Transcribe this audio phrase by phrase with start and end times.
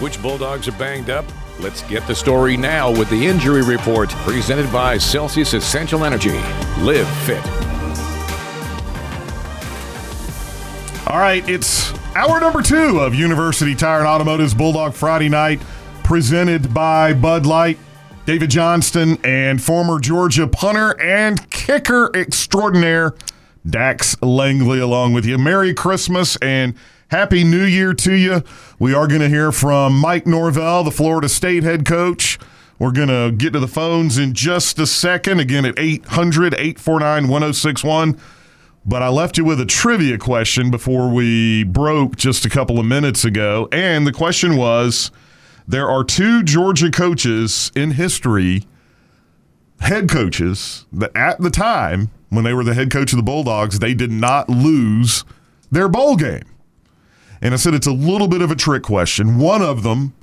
[0.00, 1.26] Which Bulldogs are banged up?
[1.58, 6.38] Let's get the story now with the injury report presented by Celsius Essential Energy.
[6.80, 7.44] Live fit.
[11.06, 15.60] All right, it's hour number two of University Tire and Automotive's Bulldog Friday night,
[16.02, 17.78] presented by Bud Light.
[18.24, 23.14] David Johnston and former Georgia punter and kicker extraordinaire
[23.68, 25.36] Dax Langley along with you.
[25.36, 26.74] Merry Christmas and
[27.10, 28.44] Happy New Year to you.
[28.78, 32.38] We are going to hear from Mike Norvell, the Florida State head coach.
[32.78, 37.22] We're going to get to the phones in just a second, again at 800 849
[37.24, 38.16] 1061.
[38.86, 42.86] But I left you with a trivia question before we broke just a couple of
[42.86, 43.68] minutes ago.
[43.72, 45.10] And the question was
[45.66, 48.68] there are two Georgia coaches in history,
[49.80, 53.80] head coaches, that at the time when they were the head coach of the Bulldogs,
[53.80, 55.24] they did not lose
[55.72, 56.44] their bowl game.
[57.42, 59.38] And I said it's a little bit of a trick question.
[59.38, 60.14] One of them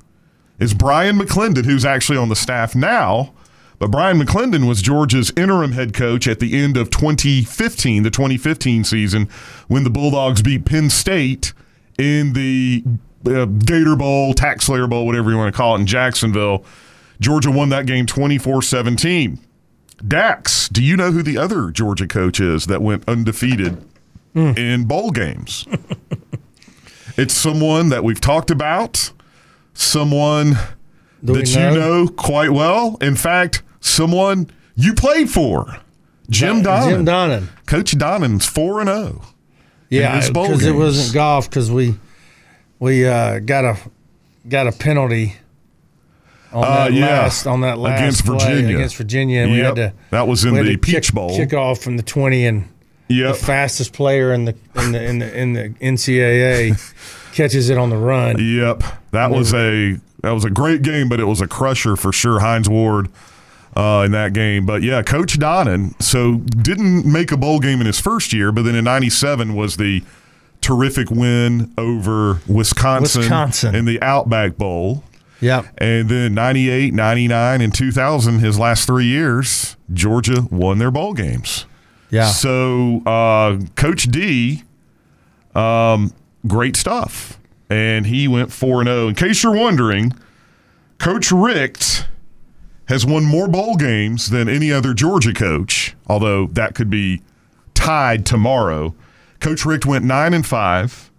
[0.58, 3.32] is Bryan McClendon, who's actually on the staff now.
[3.78, 8.84] But Bryan McClendon was Georgia's interim head coach at the end of 2015, the 2015
[8.84, 9.28] season,
[9.68, 11.52] when the Bulldogs beat Penn State
[11.96, 12.82] in the
[13.26, 16.64] uh, Gator Bowl, TaxSlayer Bowl, whatever you want to call it, in Jacksonville.
[17.20, 19.38] Georgia won that game 24 17.
[20.06, 23.84] Dax, do you know who the other Georgia coach is that went undefeated
[24.34, 24.56] mm.
[24.56, 25.66] in bowl games?
[27.18, 29.12] It's someone that we've talked about,
[29.74, 30.56] someone
[31.24, 31.72] Do that know?
[31.72, 32.96] you know quite well.
[33.00, 35.78] In fact, someone you played for,
[36.30, 36.90] Jim Donnan.
[36.90, 37.48] Jim Donnan.
[37.66, 39.22] Coach Donnan's 4 and 0.
[39.90, 41.96] Yeah, because it wasn't Goff because we
[42.78, 43.78] we uh, got a
[44.48, 45.34] got a penalty
[46.52, 47.06] on uh, that yeah.
[47.06, 49.58] last on that last against Virginia against Virginia, and yep.
[49.58, 52.44] we had to that was in the Peach kick, Bowl kick off from the twenty
[52.46, 52.68] and
[53.08, 53.34] Yep.
[53.36, 57.90] The fastest player in the in the in the, in the NCAA catches it on
[57.90, 58.36] the run.
[58.38, 62.12] Yep, that was a that was a great game, but it was a crusher for
[62.12, 62.40] sure.
[62.40, 63.08] Hines Ward
[63.76, 67.86] uh, in that game, but yeah, Coach Donnan so didn't make a bowl game in
[67.86, 70.02] his first year, but then in '97 was the
[70.60, 73.74] terrific win over Wisconsin, Wisconsin.
[73.74, 75.04] in the Outback Bowl.
[75.40, 75.66] Yep.
[75.78, 81.64] And then 98, 99, and 2000, his last three years, Georgia won their bowl games.
[82.10, 82.26] Yeah.
[82.26, 84.62] So, uh, Coach D,
[85.54, 86.12] um,
[86.46, 87.38] great stuff.
[87.70, 89.08] And he went 4 0.
[89.08, 90.14] In case you're wondering,
[90.98, 92.06] Coach Richt
[92.86, 97.20] has won more bowl games than any other Georgia coach, although that could be
[97.74, 98.94] tied tomorrow.
[99.40, 101.10] Coach Richt went 9 and 5.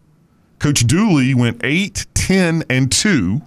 [0.58, 3.42] Coach Dooley went 8, 10, and 2.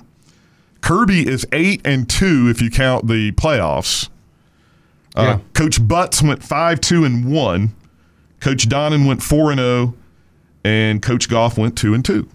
[0.81, 4.09] Kirby is 8 and 2 if you count the playoffs.
[5.15, 5.39] Uh, yeah.
[5.55, 7.75] Coach Butts went five two and one.
[8.41, 9.95] Coach Donnan went four and zero, oh,
[10.65, 12.29] and Coach Goff went two and two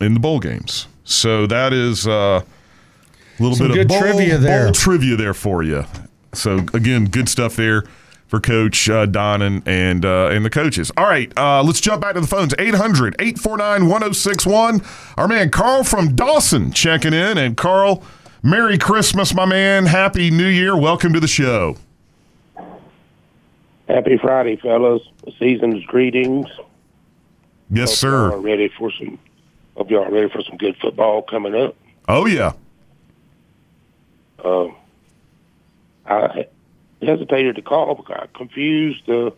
[0.00, 0.86] in the bowl games.
[1.04, 4.64] So that is uh, a little Some bit of bowl, trivia there.
[4.64, 5.84] Bowl trivia there for you.
[6.32, 7.84] So again, good stuff there
[8.32, 10.90] for Coach uh, Donnan and uh, and the coaches.
[10.96, 12.54] All right, uh, let's jump back to the phones.
[12.54, 15.18] 800-849-1061.
[15.18, 17.36] Our man Carl from Dawson checking in.
[17.36, 18.02] And Carl,
[18.42, 19.84] Merry Christmas, my man.
[19.84, 20.74] Happy New Year.
[20.74, 21.76] Welcome to the show.
[23.88, 25.02] Happy Friday, fellas.
[25.38, 26.46] Season's greetings.
[27.70, 28.30] Yes, hope sir.
[28.30, 29.18] Y'all ready for some.
[29.76, 31.74] Hope y'all ready for some good football coming up.
[32.08, 32.52] Oh yeah.
[34.44, 34.74] Um,
[36.06, 36.46] I
[37.00, 39.32] hesitated to call because I confused the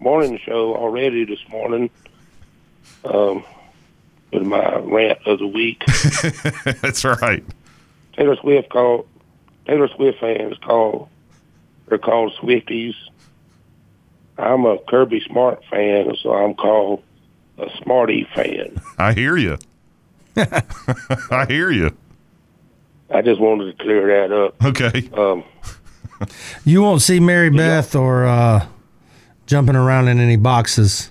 [0.00, 1.90] morning show already this morning.
[3.04, 3.44] Um,
[4.34, 5.84] with my rant of the week.
[6.82, 7.44] That's right.
[8.16, 9.06] Taylor Swift called.
[9.66, 11.08] Taylor Swift fans call.
[11.86, 12.94] They're called Swifties
[14.38, 17.02] I'm a Kirby Smart fan, so I'm called
[17.58, 18.80] a Smarty fan.
[18.98, 19.58] I hear you.
[20.36, 21.96] I hear you.
[23.10, 24.64] I just wanted to clear that up.
[24.64, 25.08] Okay.
[25.16, 25.44] Um,
[26.64, 28.00] you won't see Mary Beth yeah.
[28.00, 28.66] or uh,
[29.46, 31.10] jumping around in any boxes.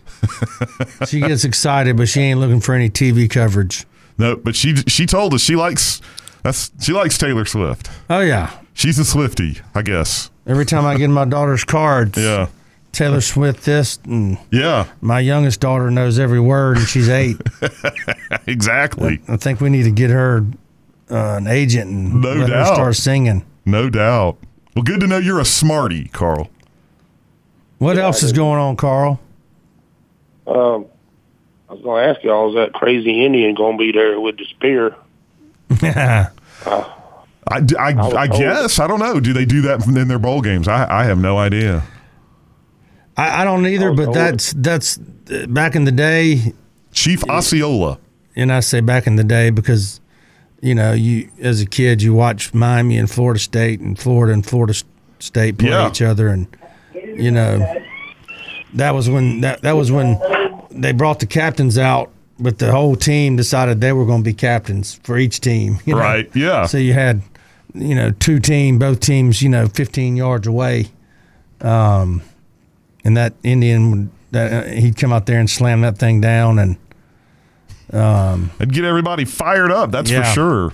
[1.08, 3.86] she gets excited, but she ain't looking for any TV coverage.
[4.18, 6.02] No, but she she told us she likes
[6.44, 7.90] that's she likes Taylor Swift.
[8.10, 10.30] Oh yeah, she's a Swifty, I guess.
[10.46, 12.48] Every time I get my daughter's cards, yeah,
[12.94, 14.00] Taylor Swift this.
[14.06, 14.88] And yeah.
[15.02, 17.38] My youngest daughter knows every word, and she's eight.
[18.48, 19.20] exactly.
[19.28, 20.46] I, I, think we need to get her
[21.12, 22.68] uh, an agent and no let doubt.
[22.68, 23.46] her start singing.
[23.66, 24.38] No doubt.
[24.76, 26.50] Well, good to know you're a smarty, Carl.
[27.80, 29.20] What yeah, else is going on, Carl?
[30.48, 30.86] Um,
[31.70, 34.38] I was going to ask y'all, is that crazy Indian going to be there with
[34.38, 34.96] the spear?
[35.82, 36.30] Yeah.
[36.66, 36.90] uh,
[37.48, 38.80] I, I, I, I guess.
[38.80, 39.20] I don't know.
[39.20, 40.68] Do they do that in their bowl games?
[40.68, 41.84] I, I have no idea.
[43.18, 44.98] I, I don't either, but that's that's
[45.48, 46.54] back in the day.
[46.92, 48.00] Chief Osceola.
[48.36, 50.00] And I say back in the day because
[50.62, 54.46] you know, you as a kid you watch Miami and Florida State and Florida and
[54.46, 54.74] Florida
[55.20, 55.90] State play Yeah.
[55.90, 56.48] each other, and
[56.94, 57.60] you know,
[58.74, 60.20] that was when that that was when
[60.72, 64.34] they brought the captains out, but the whole team decided they were going to be
[64.34, 65.78] captains for each team.
[65.86, 66.00] you know?
[66.00, 66.30] Right.
[66.36, 66.66] Yeah.
[66.66, 67.22] So you had,
[67.76, 70.88] you know, two team, both teams, you know, 15 yards away.
[71.62, 72.24] Um,
[73.04, 76.60] and that Indian would, that, uh, he'd come out there and slam that thing down.
[76.60, 76.78] And
[77.92, 79.92] um, and get everybody fired up.
[79.92, 80.74] That's for sure.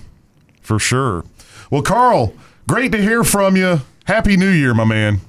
[0.61, 1.25] For sure.
[1.69, 2.33] Well, Carl,
[2.67, 3.81] great to hear from you.
[4.05, 5.19] Happy New Year, my man.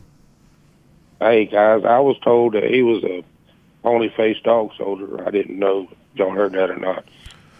[1.20, 3.22] Hey guys, I was told that he was a
[3.84, 5.26] only faced dog soldier.
[5.26, 7.04] I didn't know if y'all heard that or not.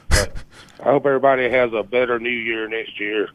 [0.09, 0.33] But
[0.81, 3.29] I hope everybody has a better New Year next year,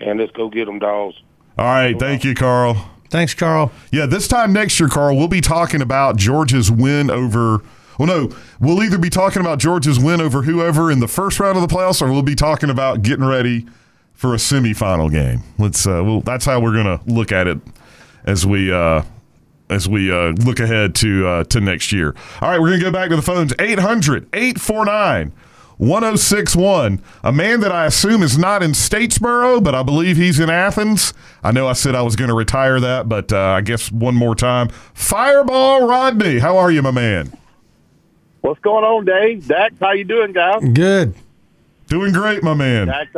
[0.00, 1.16] and let's go get them dogs.
[1.58, 1.98] All right.
[1.98, 2.88] Thank you, Carl.
[3.10, 3.72] Thanks, Carl.
[3.90, 7.62] Yeah, this time next year, Carl, we'll be talking about Georgia's win over.
[7.98, 11.56] Well, no, we'll either be talking about Georgia's win over whoever in the first round
[11.56, 13.66] of the playoffs, or we'll be talking about getting ready
[14.12, 15.42] for a semifinal game.
[15.58, 15.86] Let's.
[15.86, 17.58] Uh, well, that's how we're gonna look at it
[18.24, 19.02] as we uh,
[19.70, 22.14] as we uh, look ahead to uh, to next year.
[22.40, 23.52] All right, we're gonna go back to the phones.
[23.54, 25.32] 800-849
[25.78, 27.02] 1061.
[27.22, 31.12] A man that I assume is not in Statesboro, but I believe he's in Athens.
[31.42, 34.14] I know I said I was going to retire that, but uh, I guess one
[34.14, 34.68] more time.
[34.94, 37.36] Fireball Rodney, how are you, my man?
[38.40, 39.46] What's going on, Dave?
[39.46, 40.62] Dax, how you doing, guys?
[40.72, 41.14] Good.
[41.88, 42.88] Doing great, my man.
[42.88, 43.10] Dax,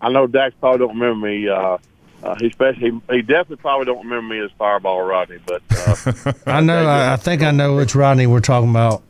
[0.00, 1.48] I know Dax probably don't remember me.
[1.48, 1.78] Uh,
[2.22, 6.32] uh, he, especially, he, he definitely probably don't remember me as Fireball Rodney, but uh,
[6.46, 6.86] I know.
[6.86, 9.02] I, I think I know which Rodney we're talking about.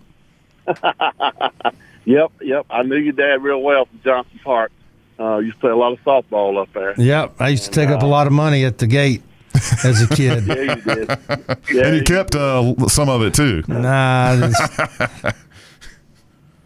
[2.05, 2.67] yep, yep.
[2.71, 4.73] I knew your dad real well from Johnson Park.
[5.21, 6.95] Uh, used to play a lot of softball up there.
[6.99, 7.35] Yep.
[7.41, 9.23] I used to take up a lot of money at the gate
[9.85, 10.45] as a kid.
[10.47, 11.09] Yeah, you did.
[11.09, 11.17] Yeah,
[11.87, 13.63] and he you- kept uh, some of it too.
[13.69, 14.33] nah.
[14.35, 15.35] it's-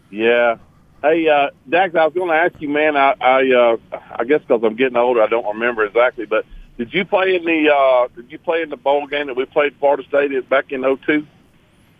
[0.09, 0.55] Yeah.
[1.01, 2.97] Hey, uh, Dax, I was going to ask you, man.
[2.97, 3.77] I, I, uh,
[4.17, 6.25] I guess because I'm getting older, I don't remember exactly.
[6.25, 6.45] But
[6.77, 7.69] did you play in the?
[7.73, 10.81] Uh, did you play in the bowl game that we played Florida State back in
[10.81, 11.25] 02?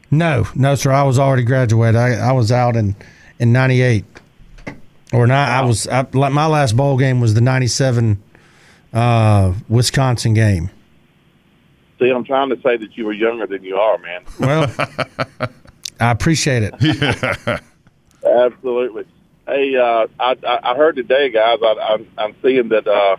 [0.10, 0.92] No, no, sir.
[0.92, 1.96] I was already graduated.
[1.98, 2.96] I, I was out in
[3.40, 4.06] in '98,
[5.14, 5.50] or not.
[5.50, 5.88] I was.
[5.88, 8.22] I, like my last bowl game was the '97
[8.94, 10.70] uh, Wisconsin game.
[12.00, 14.24] See, I'm trying to say that you were younger than you are, man.
[14.40, 14.74] Well,
[16.00, 17.62] I appreciate it.
[18.24, 19.06] Absolutely.
[19.48, 21.60] Hey, uh, I, I I heard today, guys.
[21.62, 23.18] I, I'm, I'm seeing that uh,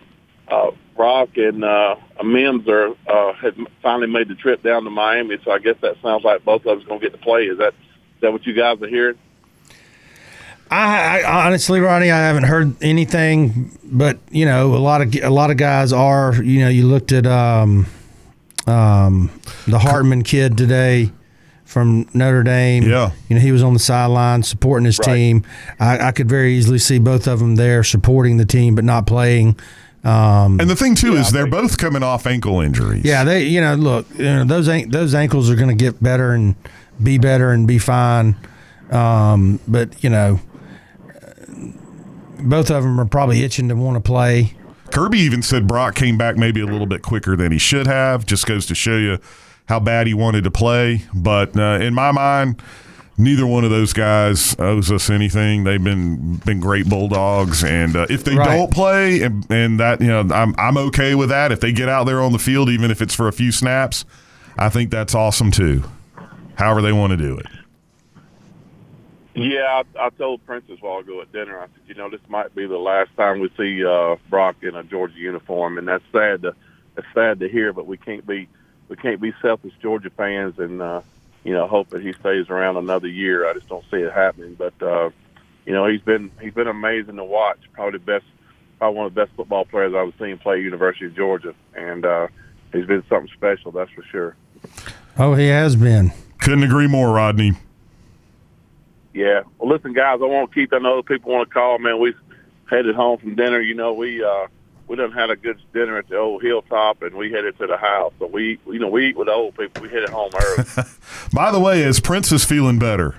[0.49, 5.39] uh, Brock and uh, Mims are uh, had finally made the trip down to Miami.
[5.45, 7.45] So I guess that sounds like both of us going to get to play.
[7.45, 9.19] Is that is that what you guys are hearing?
[10.71, 15.31] I, I honestly, Ronnie, I haven't heard anything, but you know, a lot of a
[15.31, 16.35] lot of guys are.
[16.43, 17.87] You know, you looked at um,
[18.67, 19.31] um,
[19.67, 21.11] the Hartman kid today
[21.65, 22.85] from Notre Dame.
[22.85, 23.11] Yeah.
[23.29, 25.15] you know, he was on the sideline supporting his Right.
[25.15, 25.45] team.
[25.79, 29.07] I, I could very easily see both of them there supporting the team, but not
[29.07, 29.59] playing.
[30.05, 33.05] Um, And the thing too is they're both coming off ankle injuries.
[33.05, 33.45] yeah, they.
[33.45, 36.55] You know, look, you know, those those ankles are going to get better and
[37.03, 38.37] be better and be fine.
[38.91, 40.41] Um, but you know,
[42.41, 44.55] both of them are probably itching to want to play.
[44.93, 48.25] Kirby even said Brock came back maybe a little bit quicker than he should have.
[48.25, 49.19] Just goes to show you
[49.67, 51.03] how bad he wanted to play.
[51.15, 52.63] But uh, in my mind,
[53.19, 55.65] neither one of those guys owes us anything.
[55.65, 58.57] They've been been great bulldogs, and uh, if they Right.
[58.57, 61.53] don't play, and, and that you know, I'm I'm okay with that.
[61.53, 64.07] If they get out there on the field, even if it's for a few snaps,
[64.57, 65.85] I think that's awesome too.
[66.55, 67.47] However they want to do it.
[69.43, 71.59] Yeah, I, I told Princess while ago at dinner.
[71.59, 74.75] I said, you know, this might be the last time we see uh, Brock in
[74.75, 76.55] a Georgia uniform, and that's sad to
[76.95, 77.73] that's sad to hear.
[77.73, 78.49] But we can't be
[78.89, 81.03] we can't be selfish Georgia fans and uh,
[81.45, 83.49] you know hope that he stays around another year.
[83.49, 84.55] I just don't see it happening.
[84.55, 85.11] But uh,
[85.67, 87.59] you know, he's been he's been amazing to watch.
[87.75, 88.25] Probably the best,
[88.79, 92.07] probably one of the best football players I've seen play at University of Georgia, and
[92.07, 92.29] uh,
[92.73, 93.71] he's been something special.
[93.71, 94.37] That's for sure.
[95.19, 96.13] Oh, he has been.
[96.39, 97.53] Couldn't agree more, Rodney.
[99.15, 99.43] Yeah.
[99.59, 100.73] Well, listen, guys, I want to keep.
[100.73, 101.79] I know other people want to call.
[101.79, 102.15] Man, we
[102.71, 103.61] headed home from dinner.
[103.61, 104.47] You know, we uh,
[104.87, 107.77] we done had a good dinner at the old hilltop, and we headed to the
[107.77, 108.13] house.
[108.19, 109.83] So we, you know, we eat with the old people.
[109.83, 110.65] We headed home early.
[111.33, 113.17] By the way, is Princess feeling better?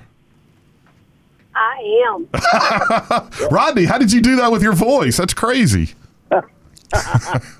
[1.55, 3.49] I am.
[3.51, 5.17] Rodney, how did you do that with your voice?
[5.17, 5.93] That's crazy.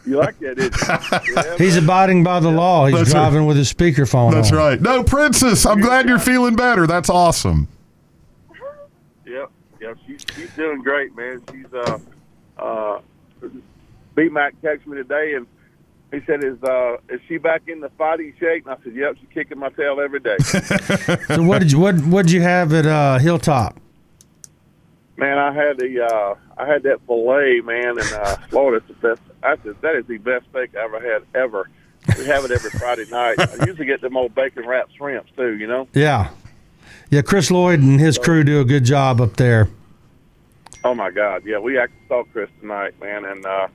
[0.06, 1.34] you like that, didn't you?
[1.36, 2.86] Yeah, He's abiding by the law.
[2.88, 3.20] He's That's right.
[3.20, 4.58] driving with his speakerphone That's on.
[4.58, 4.82] right.
[4.82, 6.88] No, Princess, I'm glad you're feeling better.
[6.88, 7.68] That's awesome.
[10.36, 11.42] She's doing great, man.
[11.52, 12.00] She's uh
[12.58, 13.00] uh.
[14.16, 15.48] B Mac texted me today, and
[16.12, 19.18] he said, "Is uh is she back in the fighting shape?" And I said, "Yep,
[19.20, 20.38] she's kicking my tail every day."
[21.28, 23.80] So what did you what what did you have at uh, Hilltop?
[25.18, 28.84] Man, I had the uh, I had that fillet, man, in uh, Florida.
[28.86, 29.22] It's the best.
[29.42, 31.70] That's the, that is the best steak I ever had ever.
[32.18, 33.40] We have it every Friday night.
[33.40, 35.56] I usually get them old bacon wrapped shrimps too.
[35.58, 35.88] You know.
[35.94, 36.32] Yeah,
[37.10, 37.22] yeah.
[37.22, 39.70] Chris Lloyd and his crew do a good job up there.
[40.84, 41.60] Oh my God, yeah.
[41.60, 43.68] We actually saw Chris tonight, man, and uh,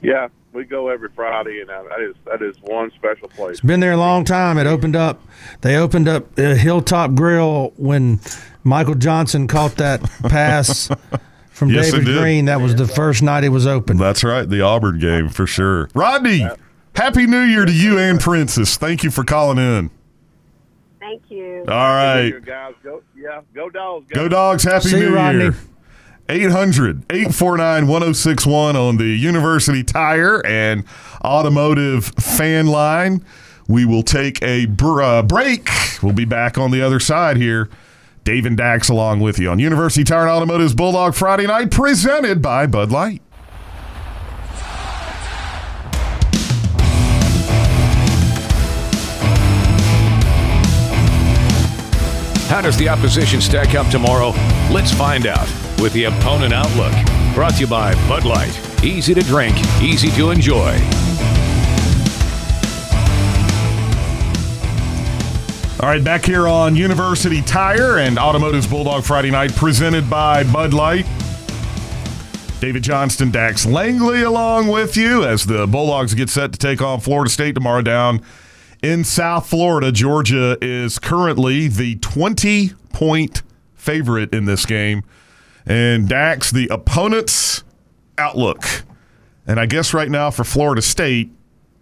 [0.00, 3.52] yeah, we go every Friday, and uh, that is that is one special place.
[3.52, 4.58] It's Been there a long time.
[4.58, 5.20] It opened up.
[5.62, 8.20] They opened up uh, Hilltop Grill when
[8.64, 10.88] Michael Johnson caught that pass
[11.50, 12.06] from Yes, David.
[12.18, 12.44] Greene.
[12.44, 13.96] That was the first night it was open.
[13.96, 15.88] That's right, the Auburn game for sure.
[15.94, 16.46] Rodney,
[16.94, 18.76] happy New Year to you and Princess.
[18.76, 19.90] Thank you for calling in.
[21.00, 21.64] Thank you.
[21.66, 22.26] All right.
[22.26, 24.06] You guys go, yeah, go dogs.
[24.12, 24.62] Go Dogs.
[24.62, 25.40] Happy See you, New Rodney.
[25.42, 25.54] Year.
[26.28, 30.84] 800 849 1061 on the University Tire and
[31.24, 33.24] Automotive fan line.
[33.68, 35.68] We will take a br- uh, break.
[36.02, 37.68] We'll be back on the other side here.
[38.24, 42.40] Dave and Dax along with you on University Tire and Automotive's Bulldog Friday night, presented
[42.40, 43.20] by Bud Light.
[52.48, 54.28] How does the opposition stack up tomorrow?
[54.70, 55.48] Let's find out
[55.80, 56.92] with the Opponent Outlook.
[57.34, 58.58] Brought to you by Bud Light.
[58.84, 60.72] Easy to drink, easy to enjoy.
[65.80, 70.72] All right, back here on University Tire and Automotive's Bulldog Friday night, presented by Bud
[70.72, 71.06] Light.
[72.60, 77.00] David Johnston, Dax Langley along with you as the Bulldogs get set to take on
[77.00, 78.22] Florida State tomorrow down
[78.84, 79.90] in South Florida.
[79.90, 83.42] Georgia is currently the 20 point
[83.74, 85.02] favorite in this game.
[85.66, 87.62] And Dax, the opponent's
[88.18, 88.64] outlook.
[89.46, 91.30] And I guess right now for Florida State,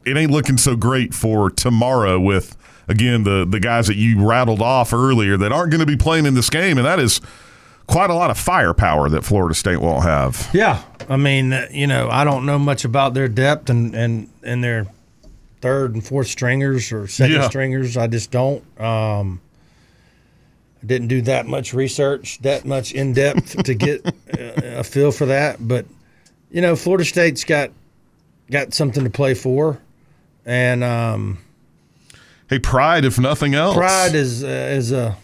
[0.05, 2.57] it ain't looking so great for tomorrow with
[2.89, 6.27] again the the guys that you rattled off earlier that aren't going to be playing
[6.27, 7.21] in this game and that is
[7.87, 10.49] quite a lot of firepower that Florida State won't have.
[10.55, 14.29] Yeah, I mean, uh, you know, I don't know much about their depth and and
[14.43, 14.87] and their
[15.61, 17.49] third and fourth stringers or second Yeah.
[17.49, 17.97] stringers.
[17.99, 18.65] I just don't.
[18.81, 19.41] Um,
[20.85, 25.27] didn't do that much research, that much in depth to get a, a feel for
[25.27, 25.67] that.
[25.67, 25.87] But
[26.51, 27.71] you know, Florida State's got
[28.51, 29.79] got something to play for,
[30.45, 31.39] and um,
[32.49, 33.77] Hey, pride if nothing else.
[33.77, 35.17] pride is uh, is a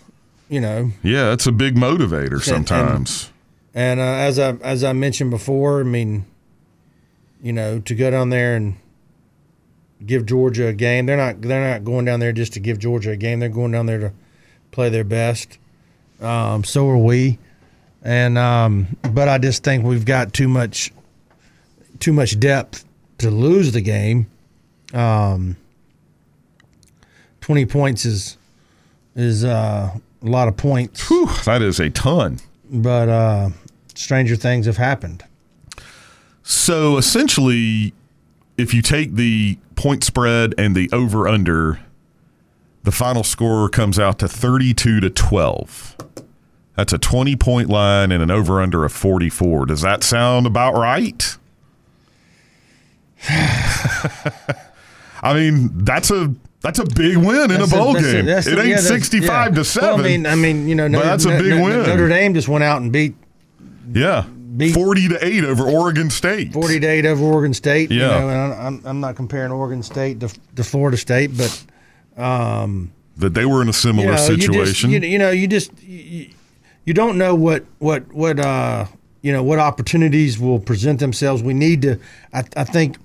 [0.48, 3.30] you know Yeah, it's a big motivator sometimes.
[3.74, 6.24] And uh, as I as I mentioned before, I mean,
[7.42, 8.76] you know, to go down there and
[10.04, 13.10] give Georgia a game, they're not they're not going down there just to give Georgia
[13.10, 13.40] a game.
[13.40, 14.12] They're going down there to
[14.76, 15.58] play their best.
[16.20, 17.38] Um, so are we.
[18.02, 20.92] And um, but I just think we've got too much
[21.98, 22.84] too much depth
[23.18, 24.26] to lose the game.
[24.92, 25.56] Um,
[27.40, 28.36] Twenty points is
[29.14, 29.90] is uh,
[30.22, 32.38] a lot of points Whew, that is a ton.
[32.70, 33.48] but uh,
[33.94, 35.24] stranger things have happened.
[36.42, 37.94] So essentially,
[38.58, 41.80] if you take the point spread and the over under,
[42.86, 45.96] the final score comes out to 32 to 12.
[46.76, 49.66] That's a 20 point line and an over under of 44.
[49.66, 51.36] Does that sound about right?
[53.28, 54.32] I
[55.34, 58.26] mean, that's a that's a big win in a bowl that's game.
[58.26, 59.48] that's it yeah, ain't that's- 65 yeah.
[59.56, 59.88] to 7.
[59.88, 61.86] Well, I mean, I mean, you know, that's a big Notre- win.
[61.88, 63.16] Notre Dame just went out and beat
[63.92, 64.26] yeah.
[64.56, 66.52] beat- 40 to 8 over Oregon State.
[66.52, 67.90] 40 to 8 over Oregon State.
[67.90, 68.20] You Yeah.
[68.20, 71.64] know, and I- I'm, I'm not comparing Oregon State to, to Florida State, but
[72.16, 74.90] that they were in a similar you know, situation.
[74.90, 76.30] You, just, you, you know, you just you,
[76.84, 78.86] you don't know what what what uh
[79.22, 81.42] you know what opportunities will present themselves.
[81.42, 81.98] We need to.
[82.32, 82.98] I, I think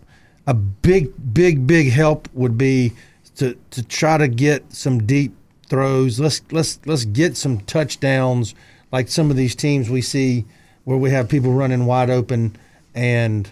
[0.48, 2.94] a big big big help would be
[3.36, 5.36] to to try to get some deep
[5.68, 6.20] throws.
[6.20, 8.54] Let's let's let's get some touchdowns
[8.92, 10.46] like some of these teams we see
[10.84, 12.56] where we have people running wide open
[12.94, 13.50] and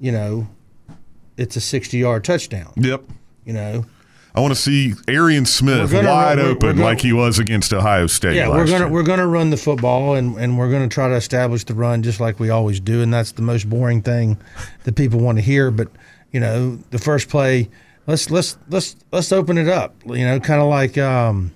[0.00, 0.48] you know
[1.36, 2.72] it's a 60 yard touchdown.
[2.76, 3.02] yep.
[3.44, 3.84] You know.
[4.36, 8.08] I want to see Arian Smith wide run- open gonna- like he was against Ohio
[8.08, 8.34] State.
[8.34, 8.88] Yeah, last we're gonna year.
[8.88, 12.18] we're gonna run the football and, and we're gonna try to establish the run just
[12.18, 14.36] like we always do, and that's the most boring thing
[14.82, 15.70] that people want to hear.
[15.70, 15.88] But
[16.32, 17.70] you know, the first play,
[18.08, 19.94] let's let's let's let's open it up.
[20.04, 21.52] You know, kind of like um,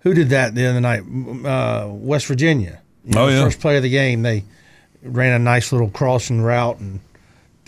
[0.00, 1.02] who did that the other night?
[1.44, 2.80] Uh, West Virginia.
[3.04, 3.42] You know, Oh, yeah.
[3.44, 4.44] First play of the game, they
[5.02, 7.00] ran a nice little crossing route and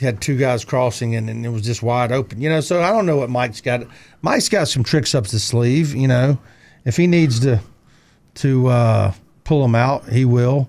[0.01, 2.41] had two guys crossing and, and it was just wide open.
[2.41, 3.83] You know, so I don't know what Mike's got.
[4.23, 5.95] Mike's got some tricks up his sleeve.
[5.95, 6.39] You know,
[6.85, 7.61] if he needs to
[8.37, 9.13] to uh,
[9.45, 10.69] pull them out, he will.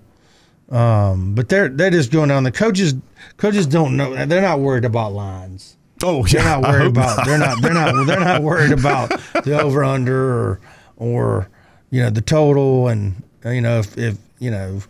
[0.69, 2.43] Um, but they're they're just going on.
[2.43, 2.93] The coaches
[3.37, 4.25] coaches don't know.
[4.25, 5.77] They're not worried about lines.
[6.03, 7.17] oh, They're not worried about.
[7.17, 7.25] not.
[7.25, 7.61] They're not.
[7.61, 8.05] They're not.
[8.05, 9.09] They're not worried about
[9.43, 10.59] the over under or
[10.97, 11.49] or
[11.89, 14.81] you know the total and You know, if, if you know,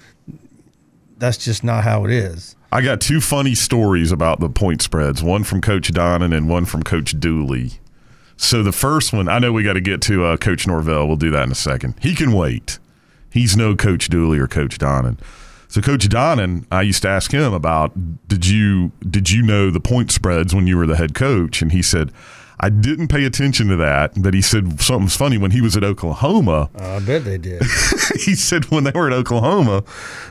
[1.18, 2.56] that's just not how it is.
[2.72, 5.24] I got two funny stories about the point spreads.
[5.24, 7.80] One from Coach Donnan and one from Coach Dooley.
[8.38, 11.08] So the first one, I know we got to get to uh, Coach Norvell.
[11.08, 11.96] We'll do that in a second.
[12.00, 12.78] He can wait.
[13.32, 15.20] He's no Coach Dooley or Coach Donnan.
[15.68, 19.80] So Coach Donnan, I used to ask him about did you did you know the
[19.80, 21.62] point spreads when you were the head coach?
[21.62, 22.12] And he said,
[22.62, 24.14] I didn't pay attention to that.
[24.22, 26.70] But he said something's funny when he was at Oklahoma.
[26.78, 27.62] Uh, I bet they did.
[28.20, 29.84] he said when they were at Oklahoma,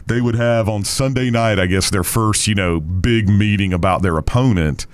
[0.06, 4.02] they would have on Sunday night, I guess, their first, you know, big meeting about
[4.02, 4.86] their opponent.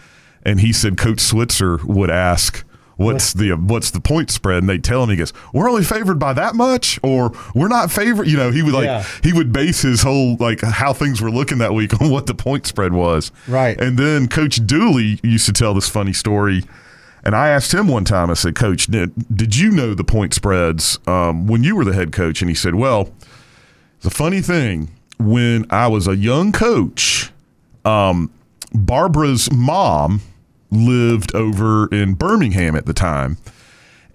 [0.45, 2.65] And he said Coach Switzer would ask,
[2.97, 4.59] What's the what's the point spread?
[4.59, 7.91] And they tell him he goes, We're only favored by that much, or we're not
[7.91, 8.29] favored.
[8.29, 9.05] You know, he would like Yeah.
[9.25, 12.35] he would base his whole like how things were looking that week on what the
[12.37, 13.33] point spread was.
[13.49, 13.81] Right.
[13.81, 16.63] And then Coach Dooley used to tell this funny story.
[17.25, 20.35] And I asked him one time, I said, Coach, did, did you know the point
[20.35, 22.43] spreads um, when you were the head coach?
[22.43, 23.09] And he said, Well,
[24.03, 27.33] the funny thing, when I was a young coach,
[27.85, 28.31] um,
[28.75, 30.21] Barbara's mom
[30.71, 33.39] lived over in Birmingham at the time.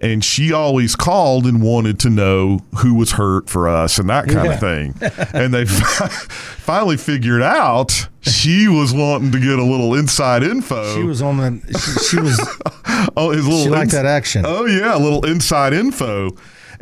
[0.02, 4.28] And she always called and wanted to know who was hurt for us and that
[4.28, 4.52] kind Yeah.
[4.54, 4.94] of thing.
[5.34, 10.94] and they finally figured out she was wanting to get a little inside info.
[10.94, 11.60] She was on the.
[11.78, 12.38] She, she was.
[13.16, 14.44] oh, his little She liked ins- that action.
[14.46, 16.30] Oh yeah, a little inside info.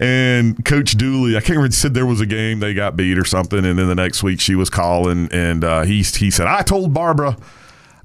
[0.00, 3.24] And Coach Dooley, I can't remember, said there was a game they got beat or
[3.24, 6.62] something, and then the next week she was calling, and uh, he he said, "I
[6.62, 7.36] told Barbara."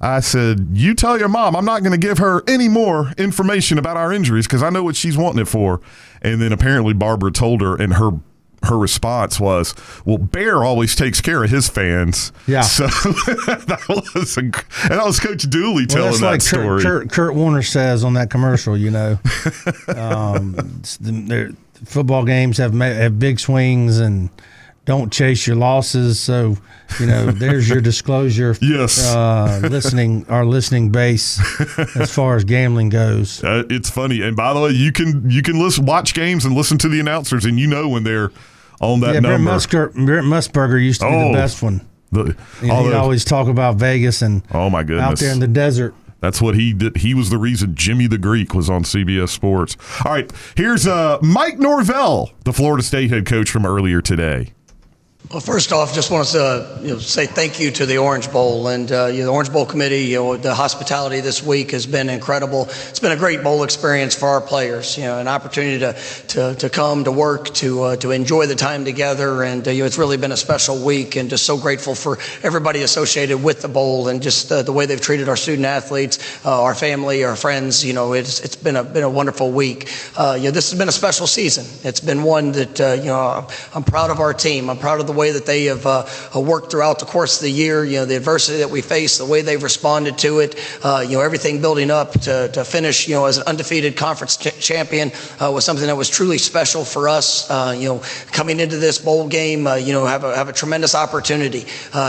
[0.00, 3.78] I said, "You tell your mom I'm not going to give her any more information
[3.78, 5.80] about our injuries because I know what she's wanting it for."
[6.20, 8.10] And then apparently Barbara told her, and her
[8.62, 12.62] her response was, "Well, Bear always takes care of his fans." Yeah.
[12.74, 14.52] So that was, a, and
[14.90, 16.82] that was Coach Dooley telling that like story.
[16.82, 18.76] Kurt, Kurt, Kurt Warner says on that commercial.
[18.76, 19.18] You know,
[19.96, 20.82] um,
[21.84, 24.30] football games have have big swings and
[24.84, 26.20] don't chase your losses.
[26.20, 26.56] So,
[27.00, 28.56] you know, there's your disclosure.
[28.60, 29.14] Yes.
[29.14, 31.40] uh, listening our listening base
[31.96, 33.42] as far as gambling goes.
[33.42, 36.54] Uh, it's funny, and by the way, you can you can listen, watch games, and
[36.54, 38.30] listen to the announcers, and you know when they're
[38.92, 39.42] on that yeah, Brent.
[39.42, 41.28] Musker, Brent Musburger used to be Oh.
[41.28, 41.80] the best one.
[42.12, 45.40] The- You know, he'd always talk about Vegas and oh my goodness, out there in
[45.40, 45.94] the desert.
[46.20, 46.96] That's what he did.
[46.98, 49.76] He was the reason Jimmy the Greek was on CBS Sports.
[50.04, 54.52] All right, here's uh, Mike Norvell, the Florida State head coach from earlier today.
[55.30, 58.30] Well, first off, just want to uh, you know, say thank you to the Orange
[58.30, 60.02] Bowl and uh, you know, the Orange Bowl committee.
[60.02, 62.64] You know, the hospitality this week has been incredible.
[62.90, 64.98] It's been a great bowl experience for our players.
[64.98, 65.94] You know, an opportunity to
[66.28, 69.80] to, to come to work, to uh, to enjoy the time together, and uh, you
[69.80, 71.16] know, it's really been a special week.
[71.16, 74.84] And just so grateful for everybody associated with the bowl and just uh, the way
[74.84, 77.82] they've treated our student athletes, uh, our family, our friends.
[77.82, 79.90] You know, it's it's been a been a wonderful week.
[80.18, 81.64] You know, this has been a special season.
[81.82, 84.68] It's been one that you know I'm proud of our team.
[84.68, 87.42] I'm proud of the way that they have uh, uh, worked throughout the course of
[87.42, 87.84] the year.
[87.84, 90.56] You know, the adversity that we faced, the way they've responded to it.
[90.82, 93.08] Uh, you know, everything building up to, to finish.
[93.08, 96.84] You know, as an undefeated conference ch- champion uh, was something that was truly special
[96.84, 97.50] for us.
[97.50, 100.52] Uh, you know, coming into this bowl game, uh, you know, have a have a
[100.52, 101.60] tremendous opportunity.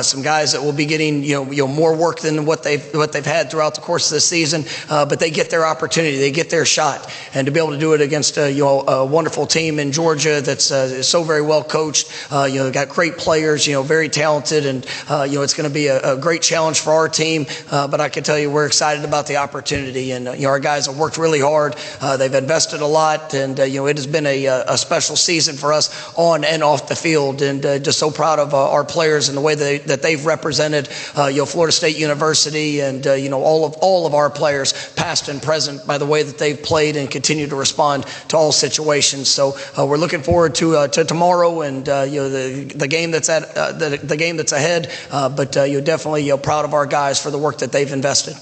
[0.01, 2.83] Some guys that will be getting you know you know more work than what they've
[2.93, 6.31] what they've had throughout the course of the season, but they get their opportunity, they
[6.31, 9.45] get their shot, and to be able to do it against you know a wonderful
[9.45, 10.65] team in Georgia that's
[11.07, 12.11] so very well coached.
[12.31, 13.67] You know, got great players.
[13.67, 16.41] You know, very talented, and uh, you know it's going to be a, a great
[16.41, 17.45] challenge for our team.
[17.69, 20.49] Uh, but I can tell you, we're excited about the opportunity, and uh, you know
[20.49, 21.75] our guys have worked really hard.
[21.99, 25.15] Uh, they've invested a lot, and uh, you know it has been a, a special
[25.15, 29.27] season for us on and off the field, and just so proud of our players
[29.27, 33.41] and the way they, that they've represented you know Florida State University, and you know
[33.41, 36.95] all of all of our players, past and present, by the way that they've played
[36.95, 39.27] and continue to respond to all situations.
[39.27, 43.55] So we're looking forward to to tomorrow, and you know the the game that's at
[43.55, 44.91] uh, the, the game that's ahead.
[45.11, 47.71] Uh, but uh, you're definitely you know, proud of our guys for the work that
[47.71, 48.35] they've invested.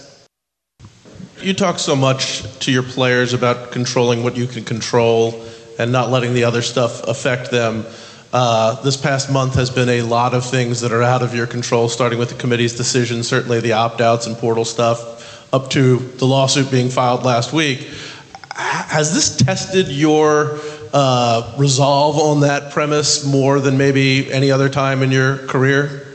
[1.42, 5.44] You talk so much to your players about controlling what you can control
[5.78, 7.86] and not letting the other stuff affect them.
[8.32, 11.46] Uh, this past month has been a lot of things that are out of your
[11.46, 15.98] control, starting with the committee's decision, certainly the opt outs and portal stuff, up to
[15.98, 17.90] the lawsuit being filed last week.
[18.56, 20.60] Has this tested your
[20.94, 26.08] uh, resolve on that premise more than maybe any other time in your career?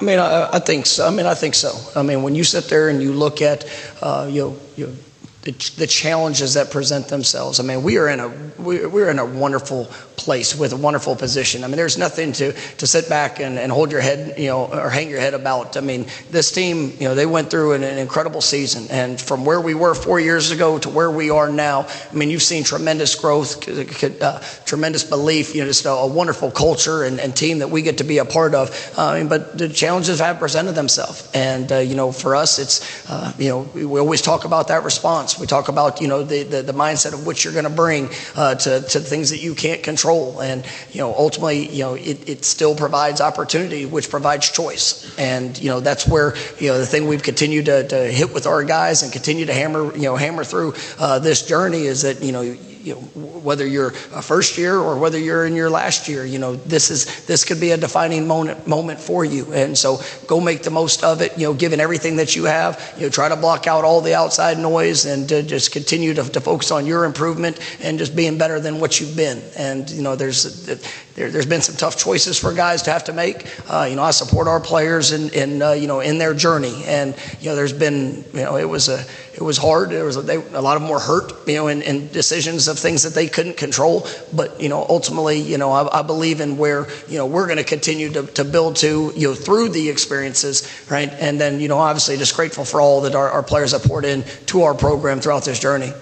[0.00, 1.06] I mean, I, I think so.
[1.06, 1.72] I mean, I think so.
[1.94, 3.64] I mean, when you sit there and you look at,
[4.00, 4.96] uh, you know, you
[5.42, 7.58] the, the challenges that present themselves.
[7.58, 8.28] I mean, we are in a
[8.58, 11.64] we, we're in a wonderful place with a wonderful position.
[11.64, 14.66] I mean, there's nothing to to sit back and, and hold your head, you know,
[14.66, 15.76] or hang your head about.
[15.76, 19.44] I mean, this team, you know, they went through an, an incredible season, and from
[19.44, 22.62] where we were four years ago to where we are now, I mean, you've seen
[22.62, 27.60] tremendous growth, uh, tremendous belief, you know, just a, a wonderful culture and, and, team
[27.60, 28.92] that we get to be a part of.
[28.96, 33.32] Uh, but the challenges have presented themselves, and uh, you know, for us, it's uh,
[33.38, 35.31] you know, we always talk about that response.
[35.38, 38.10] We talk about you know the the, the mindset of what you're going to bring
[38.36, 42.28] uh, to to things that you can't control, and you know ultimately you know it,
[42.28, 46.86] it still provides opportunity, which provides choice, and you know that's where you know the
[46.86, 50.16] thing we've continued to, to hit with our guys and continue to hammer you know
[50.16, 53.00] hammer through uh, this journey is that you know you know,
[53.40, 56.90] whether you're a first year or whether you're in your last year, you know, this
[56.90, 59.52] is this could be a defining moment moment for you.
[59.52, 61.38] And so go make the most of it.
[61.38, 64.14] You know, given everything that you have, you know, try to block out all the
[64.14, 68.38] outside noise and to just continue to, to focus on your improvement and just being
[68.38, 69.42] better than what you've been.
[69.56, 70.66] And you know, there's
[71.14, 73.46] there, has been some tough choices for guys to have to make.
[73.68, 76.82] Uh, you know, I support our players in, in uh, you know in their journey,
[76.86, 79.04] and you know, there's been you know it was a
[79.42, 79.90] it was hard.
[79.90, 82.78] There was a, they, a lot of them were hurt, you know, in, decisions of
[82.78, 84.06] things that they couldn't control.
[84.32, 87.58] But you know, ultimately, you know, I, I believe in where you know we're going
[87.58, 91.10] to continue to, to build to you know through the experiences, right?
[91.10, 94.04] And then you know, obviously, just grateful for all that our, our players have poured
[94.04, 95.92] in to our program throughout this journey.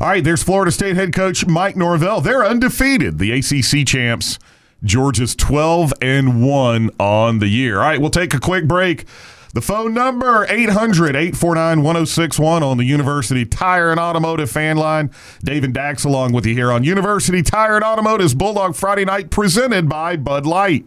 [0.00, 2.20] All right, there's Florida State head coach Mike Norvell.
[2.20, 4.38] They're undefeated, the ACC champs.
[4.82, 7.76] Georgia's 12 and 1 on the year.
[7.78, 9.06] All right, we'll take a quick break.
[9.54, 15.12] The phone number 800-849-1061 on the University Tire and Automotive fan line.
[15.44, 19.30] Dave and Dax along with you here on University Tire and Automotive's Bulldog Friday Night
[19.30, 20.84] presented by Bud Light.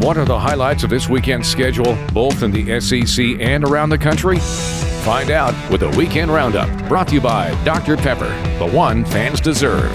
[0.00, 3.98] What are the highlights of this weekend's schedule, both in the SEC and around the
[3.98, 4.38] country?
[5.02, 7.96] Find out with a weekend roundup brought to you by Dr.
[7.96, 8.28] Pepper,
[8.60, 9.90] the one fans deserve.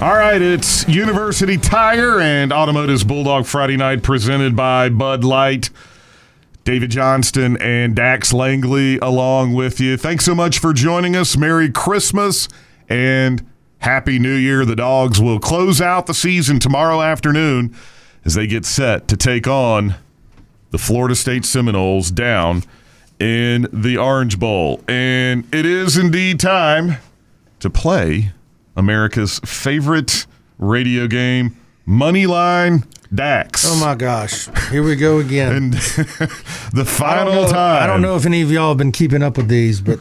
[0.00, 5.70] All right, it's University Tire and Automotive's Bulldog Friday night presented by Bud Light.
[6.62, 9.96] David Johnston and Dax Langley along with you.
[9.96, 11.36] Thanks so much for joining us.
[11.36, 12.48] Merry Christmas
[12.88, 13.49] and
[13.80, 14.64] Happy New Year.
[14.64, 17.74] The Dogs will close out the season tomorrow afternoon
[18.24, 19.94] as they get set to take on
[20.70, 22.62] the Florida State Seminoles down
[23.18, 24.80] in the Orange Bowl.
[24.86, 26.96] And it is indeed time
[27.60, 28.32] to play
[28.76, 30.26] America's favorite
[30.58, 33.64] radio game, Moneyline Dax.
[33.66, 34.48] Oh my gosh.
[34.70, 35.52] Here we go again.
[35.54, 35.72] And
[36.72, 37.82] the final I know, time.
[37.82, 39.98] I don't know if any of y'all have been keeping up with these, but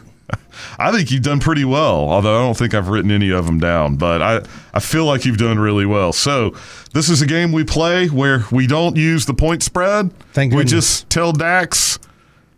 [0.79, 3.59] I think you've done pretty well, although I don't think I've written any of them
[3.59, 4.41] down, but I,
[4.73, 6.13] I feel like you've done really well.
[6.13, 6.55] So,
[6.93, 10.11] this is a game we play where we don't use the point spread.
[10.33, 11.99] Thank we just tell Dax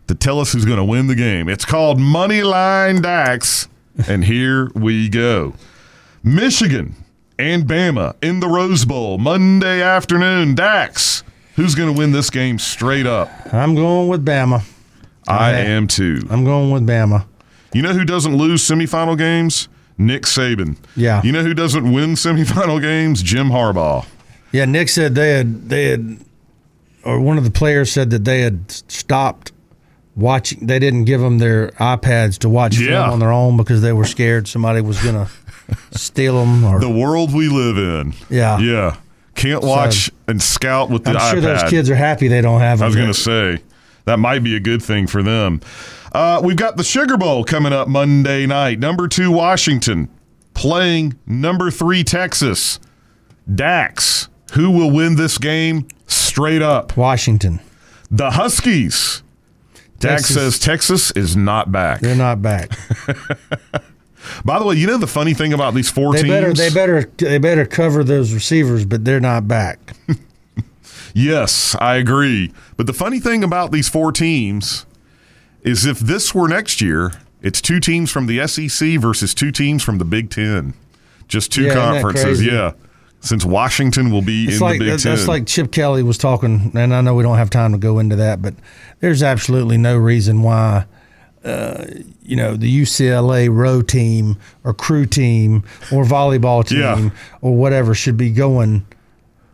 [0.06, 1.48] to tell us who's going to win the game.
[1.48, 3.68] It's called Money Line Dax,
[4.08, 5.54] and here we go.
[6.22, 6.94] Michigan
[7.38, 10.54] and Bama in the Rose Bowl Monday afternoon.
[10.54, 11.24] Dax,
[11.56, 13.28] who's going to win this game straight up?
[13.52, 14.62] I'm going with Bama.
[15.26, 15.66] I Okay.
[15.72, 16.20] am too.
[16.30, 17.26] I'm going with Bama.
[17.72, 19.68] You know who doesn't lose semifinal games?
[19.98, 20.76] Nick Saban.
[20.96, 21.22] Yeah.
[21.22, 23.22] You know who doesn't win semifinal games?
[23.22, 24.06] Jim Harbaugh.
[24.52, 26.18] Yeah, Nick said they had they had,
[27.04, 29.52] or one of the players said that they had stopped
[30.16, 30.66] watching.
[30.66, 33.02] They didn't give them their iPads to watch Yeah.
[33.04, 35.28] film on their own because they were scared somebody was gonna
[35.92, 36.64] steal them.
[36.64, 38.14] Or The world we live in.
[38.28, 38.58] Yeah.
[38.58, 38.96] Yeah.
[39.34, 41.30] Can't watch and scout with the I'm iPad.
[41.30, 42.84] sure those kids are happy they don't have them.
[42.84, 43.62] I was going to say
[44.04, 45.60] that might be a good thing for them.
[46.12, 48.78] Uh, we've got the Sugar Bowl coming up Monday night.
[48.78, 50.08] Number two Washington
[50.54, 52.78] playing number three Texas.
[53.52, 56.96] Dax, who will win this game straight up?
[56.96, 57.60] Washington.
[58.10, 59.22] The Huskies.
[59.98, 60.34] Dax Texas.
[60.36, 62.00] says Texas is not back.
[62.00, 62.70] They're not back.
[64.44, 66.30] By the way, you know the funny thing about these four They teams?
[66.30, 69.78] better they better they better cover those receivers, but they're not back.
[71.14, 72.52] Yes, I agree.
[72.76, 74.86] But the funny thing about these four teams
[75.62, 79.82] is if this were next year, it's two teams from the SEC versus two teams
[79.82, 80.74] from the Big Ten.
[81.28, 82.44] Just two Yeah, conferences.
[82.44, 82.72] Yeah.
[83.20, 85.14] Since Washington will be It's in like the Big Ten.
[85.14, 87.98] that's like Chip Kelly was talking, and I know we don't have time to go
[88.00, 88.54] into that, but
[89.00, 90.86] there's absolutely no reason why.
[91.44, 91.84] Uh,
[92.22, 97.10] you know the UCLA row team or crew team or volleyball team Yeah.
[97.40, 98.86] or whatever should be going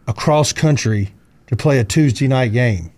[0.06, 1.14] across country
[1.48, 2.90] to play a Tuesday night game.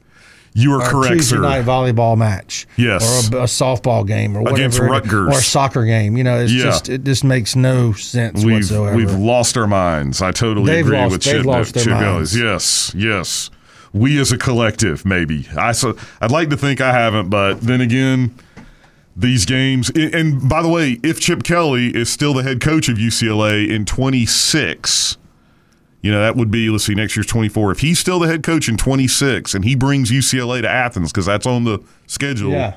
[0.52, 1.42] You are or correct, Tuesday sir.
[1.42, 2.66] night volleyball match.
[2.76, 3.30] Yes.
[3.32, 4.56] Or a, a softball game or whatever.
[4.56, 5.28] Against Rutgers.
[5.28, 6.16] Or a soccer game.
[6.16, 6.64] You know, it's Yeah.
[6.64, 8.96] just it just makes no sense We've whatsoever.
[8.96, 10.20] we've lost our minds.
[10.20, 12.36] I totally They've agree lost- with Chip, lost Chip minds.
[12.36, 12.36] Ellis.
[12.36, 13.50] Yes, yes.
[13.92, 15.46] We as a collective, maybe.
[15.56, 18.34] I so I'd like to think I haven't, but then again,
[19.16, 19.88] these games.
[19.90, 23.68] and- And by the way, if Chip Kelly is still the head coach of UCLA
[23.70, 25.16] in 26,
[26.02, 27.72] you know that would be let's see, next year's 24.
[27.72, 31.26] If he's still the head coach in 26, and he brings UCLA to Athens because
[31.26, 32.52] that's on the schedule.
[32.52, 32.76] Yeah.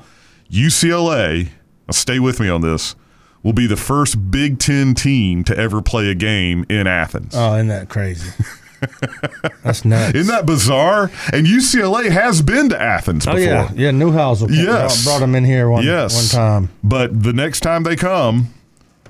[0.50, 1.46] UCLA,
[1.88, 2.94] now stay with me on this,
[3.42, 7.34] will be the first Big Ten team to ever play a game in Athens.
[7.36, 8.30] Oh, isn't that crazy?
[9.62, 10.14] That's nuts.
[10.14, 11.10] Isn't that bizarre?
[11.32, 13.44] And UCLA has been to Athens Oh before.
[13.46, 13.90] yeah, yeah.
[13.90, 15.02] Newhouse Yes.
[15.04, 16.14] brought, brought him in here one Yes.
[16.34, 16.70] one time.
[16.82, 18.48] But the next time they come,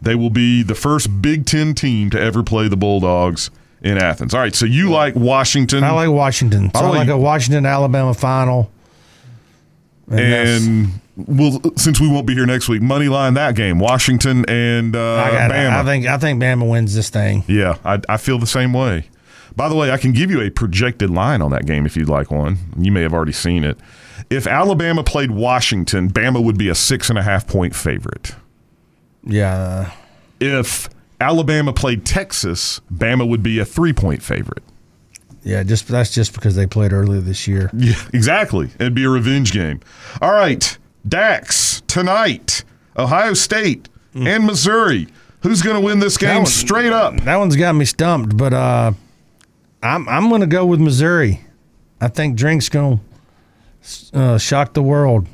[0.01, 3.51] they will be the first Big Ten team to ever play the Bulldogs
[3.85, 4.35] in Athens.
[4.35, 5.85] All right, so you like Washington.
[5.85, 6.71] I like Washington.
[6.75, 8.71] So I like- a Washington Alabama final.
[10.11, 14.45] And, and we'll since we won't be here next week, money line that game, Washington
[14.51, 15.71] and uh, I, Bama.
[15.71, 17.43] I think I think Bama wins this thing.
[17.47, 19.09] Yeah, I, I feel the same way.
[19.57, 22.09] By the way, I can give you a projected line on that game if you'd
[22.09, 22.59] like one.
[22.77, 23.79] You may have already seen it.
[24.29, 28.35] If Alabama played Washington, Bama would be a six and a half point favorite.
[29.27, 29.91] Yeah,
[30.41, 30.89] If
[31.25, 34.63] Alabama played Texas, Bama would be a three point favorite.
[35.43, 35.63] yeah.
[35.63, 37.71] Just that's just because they played earlier this year.
[37.77, 38.71] Yeah, exactly.
[38.79, 39.81] It'd be a revenge game.
[40.21, 40.77] All right,
[41.09, 42.65] Dax tonight,
[42.97, 45.09] Ohio State and Missouri.
[45.43, 47.17] Who's going to win this game one- straight up?
[47.21, 48.93] That one's got me stumped, but uh,
[49.83, 51.41] I'm I'm going to go with Missouri.
[52.01, 53.01] I think Drink's going
[54.13, 55.27] to uh, shock the world.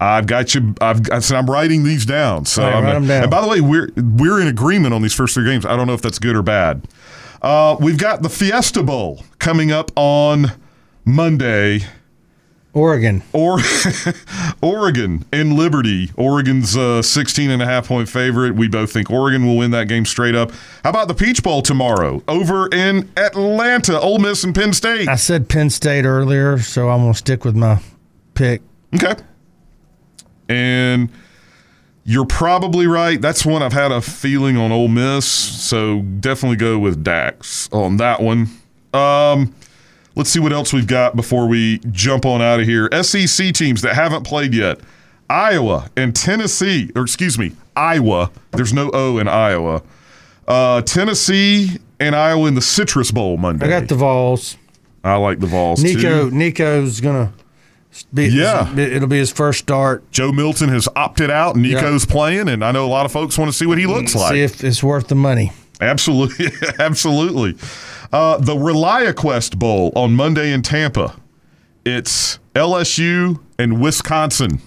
[0.00, 0.74] I've got you.
[0.80, 2.44] I've I said I'm writing these down.
[2.44, 3.22] So right, write 'em down.
[3.22, 5.66] and by the way, we're we're in agreement on these first three games.
[5.66, 6.86] I don't know if that's good or bad.
[7.42, 10.52] Uh, we've got the Fiesta Bowl coming up on
[11.04, 11.80] Monday.
[12.74, 13.22] Oregon.
[13.32, 13.58] Or
[14.62, 16.10] Oregon and Liberty.
[16.16, 18.54] Oregon's a 16 and a half point favorite.
[18.54, 20.52] We both think Oregon will win that game straight up.
[20.84, 25.08] How about the Peach Bowl tomorrow over in Atlanta, Ole Miss and Penn State?
[25.08, 27.80] I said Penn State earlier, so I'm going to stick with my
[28.34, 28.62] pick.
[28.94, 29.14] Okay.
[30.48, 31.10] And
[32.04, 33.20] you're probably right.
[33.20, 37.98] That's one I've had a feeling on Ole Miss, so definitely go with Dax on
[37.98, 38.48] that one.
[38.94, 39.54] Um,
[40.14, 42.88] let's see what else we've got before we jump on out of here.
[43.02, 44.80] SEC teams that haven't played yet.
[45.28, 48.30] Iowa and Tennessee, or excuse me, Iowa.
[48.52, 49.82] There's no O in Iowa.
[50.46, 53.66] Uh, Tennessee and Iowa in the Citrus Bowl Monday.
[53.66, 54.56] I got the Vols.
[55.04, 56.34] I like the Vols Nico too.
[56.34, 57.32] Nico's gonna
[58.12, 58.76] be Yeah.
[58.78, 60.10] it'll be his first start.
[60.10, 61.56] Joe Milton has opted out.
[61.56, 64.14] Nico's playing, and I know a lot of folks want to see what he looks
[64.14, 64.32] like.
[64.32, 65.52] See if it's worth the money.
[65.80, 66.46] Absolutely,
[66.78, 67.56] absolutely.
[68.12, 71.14] Uh, the ReliaQuest Bowl on Monday in Tampa.
[71.84, 74.60] It's LSU and Wisconsin.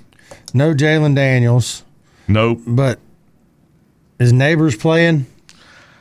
[0.53, 1.83] No Jalen Daniels,
[2.27, 2.99] Nope, but
[4.19, 5.25] his neighbors playing.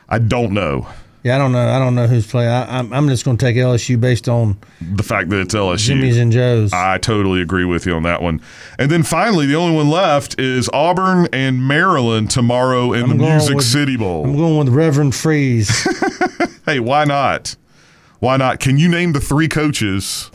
[0.09, 0.87] I don't know
[1.23, 1.67] Yeah, I don't know.
[1.69, 2.49] I don't know who's playing.
[2.49, 5.77] I, I'm, I'm just going to take LSU based on the fact that it's LSU.
[5.77, 6.73] Jimmy's and Joe's.
[6.73, 8.41] I totally agree with you on that one.
[8.79, 13.55] And then finally, the only one left is Auburn and Maryland tomorrow in the Music
[13.57, 14.25] with- City Bowl.
[14.25, 15.87] I'm going with Reverend Freeze.
[16.63, 17.55] Hey, why not?
[18.19, 18.59] Why not?
[18.59, 20.29] Can you name the three coaches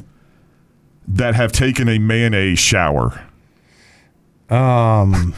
[1.07, 3.25] that have taken a mayonnaise shower?
[4.51, 5.35] um,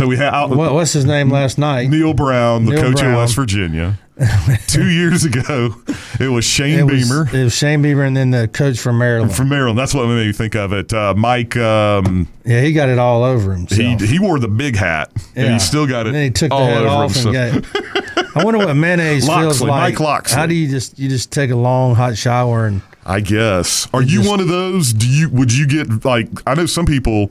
[0.00, 1.90] So we have what, what's his name last night?
[1.90, 3.10] Neal Brown, the Neal coach Brown.
[3.12, 3.98] of West Virginia.
[4.66, 5.74] Two years ago,
[6.18, 8.96] it was Shane It was, Beamer it was Shane Beamer and then the coach from
[8.96, 9.36] Maryland.
[9.36, 9.78] from Maryland.
[9.78, 10.94] That's what made me think of it.
[10.94, 14.00] Uh, Mike, um, yeah, he got it all over he himself.
[14.00, 16.88] he wore the big hat, and he still got it And he took the over
[16.88, 17.34] off himself.
[17.36, 17.76] and got
[18.16, 18.36] it.
[18.36, 19.68] I wonder what mayonnaise feels like.
[19.68, 20.38] Mike Locksley.
[20.38, 23.86] How do you just you just take a long hot shower and I guess.
[23.92, 24.94] Are you just- one of those?
[24.94, 26.28] Do you would you get like?
[26.46, 27.30] I know some people.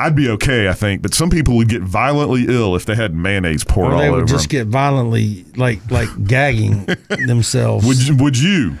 [0.00, 3.14] I'd be okay, I think, but some people would get violently ill if they had
[3.14, 4.60] mayonnaise poured or all they over would just them.
[4.60, 6.86] get violently like like gagging
[7.26, 7.86] themselves?
[7.86, 8.78] Would you, would you?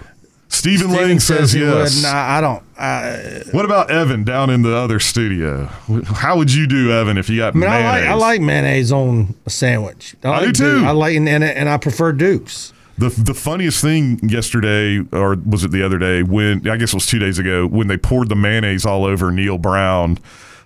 [0.48, 1.96] Stephen, Steven Lang says, he yes.
[1.96, 2.02] would.
[2.02, 2.62] Nah, I don't.
[2.76, 5.66] I, What about Evan down in the other studio?
[6.06, 8.90] How would you do, Evan, if you got I mean, I like I like mayonnaise
[8.90, 10.16] on a sandwich.
[10.24, 10.80] I like do Duke.
[10.80, 10.86] too.
[10.86, 12.72] I like and and, and I prefer Dukes.
[12.98, 16.22] The the funniest thing yesterday, or was it the other day?
[16.22, 19.30] When I guess it was two days ago, when they poured the mayonnaise all over
[19.30, 20.18] Neal Brown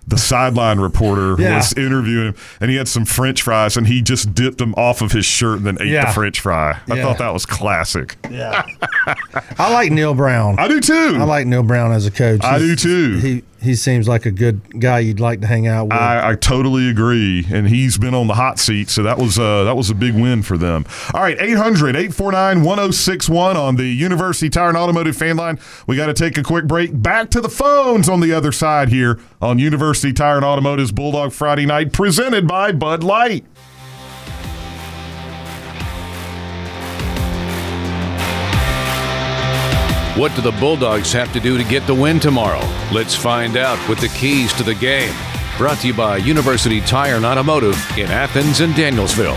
[0.07, 1.57] the sideline reporter Yeah.
[1.57, 5.01] was interviewing him, and he had some French fries, and he just dipped them off
[5.01, 6.05] of his shirt and then ate Yeah.
[6.05, 6.77] the French fry.
[6.89, 7.03] I Yeah.
[7.03, 8.15] thought that was classic.
[8.29, 8.63] Yeah.
[9.57, 10.55] I like Neal Brown.
[10.59, 11.17] I do too.
[11.19, 12.43] I like Neal Brown as a coach.
[12.43, 13.17] I do too.
[13.17, 15.93] He he seems like a good guy you'd like to hang out with.
[15.93, 19.65] I, I totally agree, and he's been on the hot seat, so that was uh,
[19.65, 20.85] that was a big win for them.
[21.13, 25.59] All right, 800-849-1061 on the University Tire and Automotive fan line.
[25.87, 27.01] We got to take a quick break.
[27.01, 31.33] Back to the phones on the other side here on University Tire and Automotive's Bulldog
[31.33, 33.45] Friday Night, presented by Bud Light.
[40.15, 42.65] What do the Bulldogs have to do to get the win tomorrow?
[42.93, 45.13] Let's find out with the keys to the game.
[45.57, 49.35] Brought to you by University Tire and Automotive in Athens and Danielsville.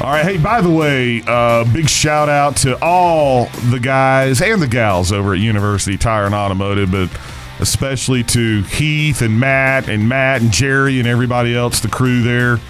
[0.00, 0.24] All right.
[0.24, 5.10] Hey, by the way, uh, big shout out to all the guys and the gals
[5.10, 7.10] over at University Tire and Automotive, but
[7.58, 12.60] especially to Heath and Matt and Matt and Jerry and everybody else, the crew there.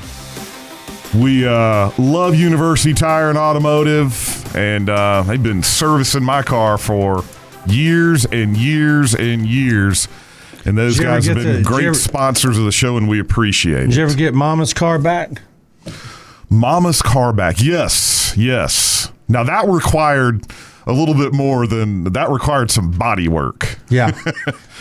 [1.14, 7.25] We uh, love University Tire and Automotive, and uh, they've been servicing my car for
[7.66, 10.07] years and years and years.
[10.64, 12.59] And those Did you ever guys have get been the- did you great ever- sponsors
[12.59, 13.87] of the show, and we appreciate it.
[13.87, 13.96] Did it.
[13.96, 15.42] you ever get Mama's car back?
[16.49, 17.57] Mama's car back.
[17.61, 19.11] Yes, yes.
[19.29, 20.44] Now that required
[20.87, 23.77] a little bit more than that required some body work.
[23.90, 24.16] Yeah.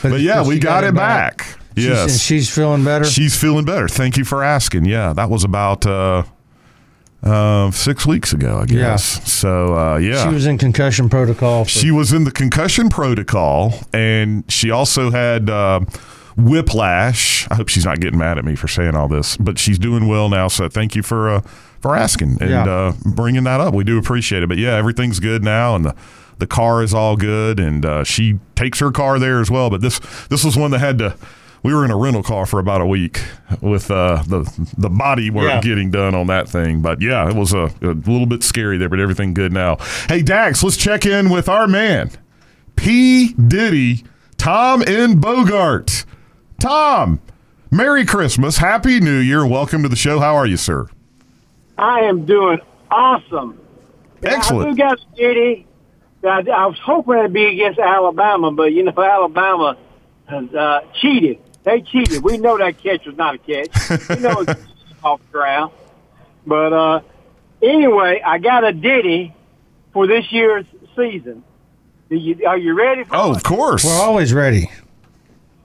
[0.04, 1.58] But yeah, we got, it back.
[1.78, 2.12] She's- Yes.
[2.12, 3.06] and she's feeling better.
[3.06, 3.88] She's feeling better.
[3.88, 4.86] Thank you for asking.
[4.86, 6.24] Yeah, that was about uh,
[7.24, 8.80] uh, six weeks ago, I Yeah.
[8.92, 9.32] guess.
[9.32, 11.64] So uh, yeah, She was in concussion protocol.
[11.66, 15.82] for- she was in the concussion protocol, and she also had uh,
[16.38, 17.48] whiplash.
[17.52, 20.08] I hope she's not getting mad at me for saying all this, but she's doing
[20.08, 20.48] well now.
[20.48, 21.42] So thank you for uh,
[21.82, 22.64] for asking and Yeah.
[22.64, 23.74] uh, bringing that up.
[23.74, 24.50] We do appreciate it.
[24.50, 25.96] But yeah, everything's good now, and the
[26.40, 29.70] the car is all good, and uh, she takes her car there as well.
[29.70, 31.16] But this this was one that had to.
[31.62, 33.22] We were in a rental car for about a week
[33.62, 34.41] with uh, the
[34.78, 35.62] the body work Yeah.
[35.62, 36.82] getting done on that thing.
[36.82, 39.78] But yeah, it was a, a little bit scary there, but everything good now.
[40.08, 42.12] Hey Dax, let's check in with our man,
[42.78, 44.06] P Diddy,
[44.38, 46.06] Tom in Bogart.
[46.60, 47.19] Tom,
[47.72, 50.19] Merry Christmas, Happy New Year, welcome to the show.
[50.19, 50.88] How are you, sir?
[51.78, 52.60] I am doing
[52.91, 53.60] awesome.
[54.24, 54.67] Excellent.
[54.67, 55.65] I do got a duty.
[56.24, 59.78] I, I was hoping it'd be against Alabama, but you know Alabama
[60.28, 61.39] has uh, cheated.
[61.63, 62.24] They cheated.
[62.24, 64.10] We know that catch was not a catch.
[64.10, 64.62] We know it's
[65.04, 65.72] off the ground.
[66.48, 67.02] But uh,
[67.62, 69.34] anyway, I got a ditty
[69.93, 71.43] for this year's season.
[72.10, 73.04] You, are you ready?
[73.04, 73.38] For Oh, it?
[73.38, 73.84] of course.
[73.84, 74.72] We're always ready.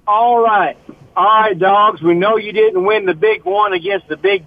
[0.06, 0.76] All right.
[1.16, 2.02] All right, dogs.
[2.02, 4.44] We know you didn't win the big one against the big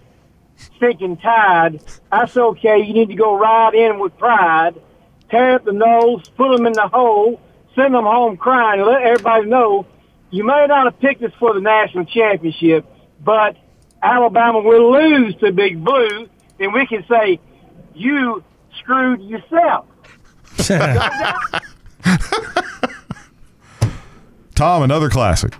[0.76, 1.82] stinking tide.
[2.12, 2.80] That's okay.
[2.84, 4.76] You need to go right in with pride.
[5.32, 7.42] Tear up the nose, put them in the hole,
[7.76, 9.86] send them home crying, and let everybody know
[10.30, 12.86] you may not have picked us for the national championship,
[13.24, 13.56] but
[14.02, 16.28] Alabama will lose to Big Blue,
[16.60, 17.40] and we can say
[17.94, 18.44] you
[18.80, 19.86] screwed yourself.
[24.56, 25.56] Tom, another classic.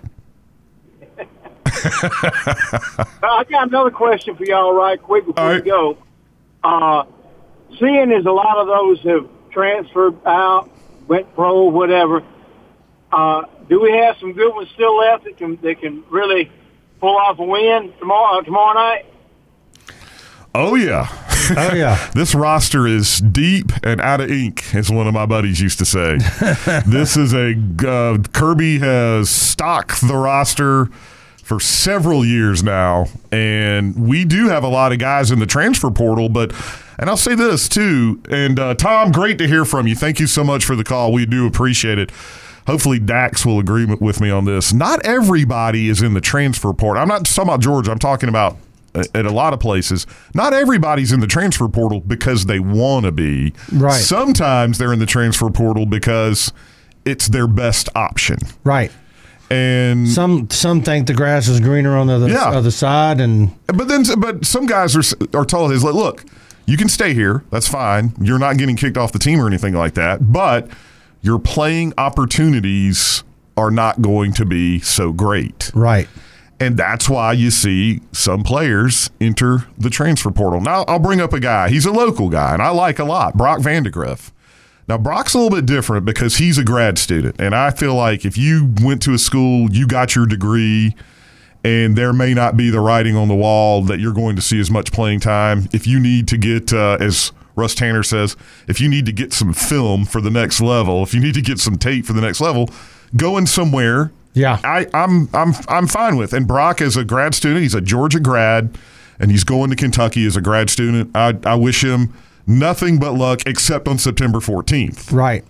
[1.64, 5.98] I got another question for y'all right quick before All we go.
[6.64, 7.04] Uh,
[7.78, 10.68] seeing as a lot of those have transferred out,
[11.06, 12.22] went pro, whatever,
[13.12, 16.50] uh, do we have some good ones still left that can that can really
[17.00, 19.06] pull off a win tomorrow uh, tomorrow night?
[20.54, 21.06] Oh, yeah.
[21.56, 22.10] Oh yeah.
[22.14, 25.84] This roster is deep and out of ink, as one of my buddies used to
[25.84, 26.18] say.
[26.86, 27.54] this is a
[27.86, 30.86] uh, Kirby has stocked the roster
[31.42, 35.90] for several years now, and we do have a lot of guys in the transfer
[35.90, 36.28] portal.
[36.28, 36.52] But
[36.98, 39.94] and I'll say this too, and uh, Tom, great to hear from you.
[39.94, 41.12] Thank you so much for the call.
[41.12, 42.10] We do appreciate it.
[42.68, 44.72] Hopefully, Dax will agree with me on this.
[44.74, 47.02] Not everybody is in the transfer portal.
[47.02, 47.90] I'm not talking about Georgia.
[47.90, 48.56] I'm talking about
[48.94, 50.06] uh, at a lot of places.
[50.34, 53.54] Not everybody's in the transfer portal because they want to be.
[53.72, 53.92] Right.
[53.92, 56.52] Sometimes they're in the transfer portal because
[57.06, 58.36] it's their best option.
[58.64, 58.92] Right.
[59.50, 62.50] And Some some think the grass is greener on the other, Yeah.
[62.50, 66.26] other side, and But then, but some guys are are told is like, look,
[66.66, 67.44] you can stay here.
[67.50, 68.12] That's fine.
[68.20, 70.30] You're not getting kicked off the team or anything like that.
[70.30, 70.68] But
[71.20, 73.24] your playing opportunities
[73.56, 75.70] are not going to be so great.
[75.74, 76.08] right.
[76.60, 80.60] And that's why you see some players enter the transfer portal.
[80.60, 81.68] Now, I'll bring up a guy.
[81.68, 84.32] He's a local guy, and I like a lot Brock Vandagriff.
[84.88, 87.36] Now, Brock's a little bit different because he's a grad student.
[87.38, 90.96] And I feel like if you went to a school, you got your degree,
[91.62, 94.58] and there may not be the writing on the wall that you're going to see
[94.58, 95.68] as much playing time.
[95.72, 99.32] If you need to get, uh, as Russ Tanner says, if you need to get
[99.32, 102.20] some film for the next level, if you need to get some tape for the
[102.20, 102.70] next level,
[103.16, 104.12] going somewhere.
[104.34, 104.60] Yeah.
[104.62, 106.32] I, I'm I'm I'm fine with.
[106.32, 107.62] And Brock is a grad student.
[107.62, 108.78] He's a Georgia grad,
[109.18, 111.10] and he's going to Kentucky as a grad student.
[111.14, 112.14] I, I wish him
[112.46, 115.12] nothing but luck, except on September 14th.
[115.12, 115.44] Right.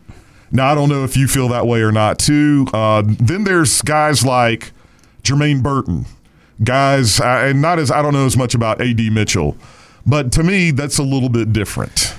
[0.50, 2.66] Now I don't know if you feel that way or not too.
[2.72, 4.72] Uh, then there's guys like
[5.22, 6.06] Jermaine Burton,
[6.64, 9.56] guys, uh, and not as I don't know as much about AD Mitchell,
[10.08, 12.14] but to me that's a little bit different.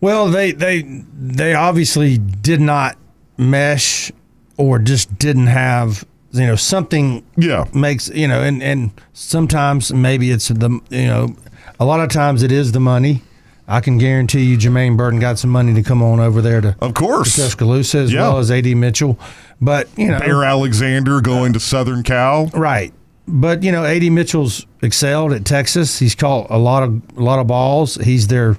[0.00, 2.96] Well, they they they obviously did not
[3.36, 4.12] mesh
[4.56, 10.30] or just didn't have you know something Yeah, makes you know and and sometimes maybe
[10.30, 11.34] it's the you know
[11.78, 13.22] a lot of times it is the money.
[13.66, 16.76] I can guarantee you Jermaine Burton got some money to come on over there to
[16.80, 17.36] of course.
[17.36, 18.22] Tuscaloosa as Yeah.
[18.22, 19.18] well as AD Mitchell.
[19.60, 22.46] But you know Bear Alexander going to Southern Cal.
[22.54, 22.92] Right.
[23.32, 25.98] But you know, AD Mitchell's excelled at Texas.
[25.98, 27.94] He's caught a lot of a lot of balls.
[27.96, 28.56] He's their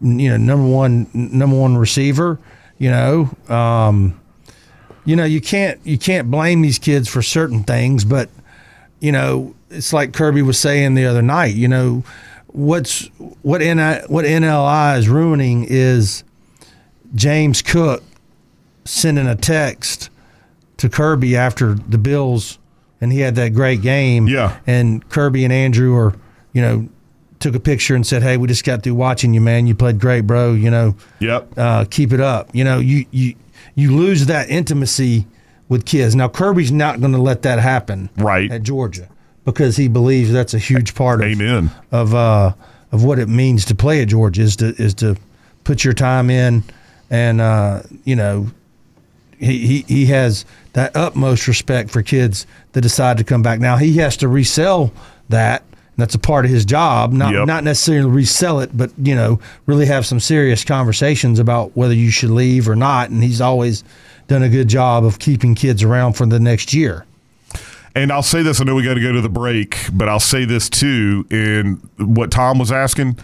[0.00, 2.38] you know number one number one receiver.
[2.78, 4.20] You know, um,
[5.04, 8.30] you know you can't you can't blame these kids for certain things, but
[8.98, 11.54] you know it's like Kirby was saying the other night.
[11.54, 12.04] You know
[12.48, 13.06] what's
[13.42, 16.24] what NI, what NLI is ruining is
[17.14, 18.02] James Cook
[18.84, 20.10] sending a text
[20.78, 22.58] to Kirby after the Bills
[23.00, 24.28] and he had that great game.
[24.28, 24.56] Yeah.
[24.66, 26.14] And Kirby and Andrew are,
[26.52, 26.88] you know,
[27.38, 29.66] took a picture and said, "Hey, we just got through watching you, man.
[29.66, 30.52] You played great, bro.
[30.52, 31.52] You know, Yep.
[31.56, 33.34] uh, keep it up." You know, you you
[33.74, 35.26] you lose that intimacy
[35.68, 36.14] with kids.
[36.16, 38.50] Now Kirby's not going to let that happen Right.
[38.50, 39.08] at Georgia
[39.44, 41.70] because he believes that's a huge part of Amen.
[41.92, 42.52] of uh,
[42.92, 45.16] of what it means to play at Georgia is to is to
[45.64, 46.62] put your time in,
[47.10, 48.48] and uh, you know,
[49.40, 53.58] he, he he has that utmost respect for kids that decide to come back.
[53.58, 54.92] Now he has to resell
[55.28, 55.62] that.
[55.62, 57.46] and That's a part of his job, not Yep.
[57.46, 62.10] not necessarily resell it, but you know, really have some serious conversations about whether you
[62.10, 63.10] should leave or not.
[63.10, 63.82] And he's always
[64.28, 67.04] done a good job of keeping kids around for the next year.
[67.96, 70.20] And I'll say this, I know we got to go to the break, but I'll
[70.20, 73.18] say this too in what Tom was asking.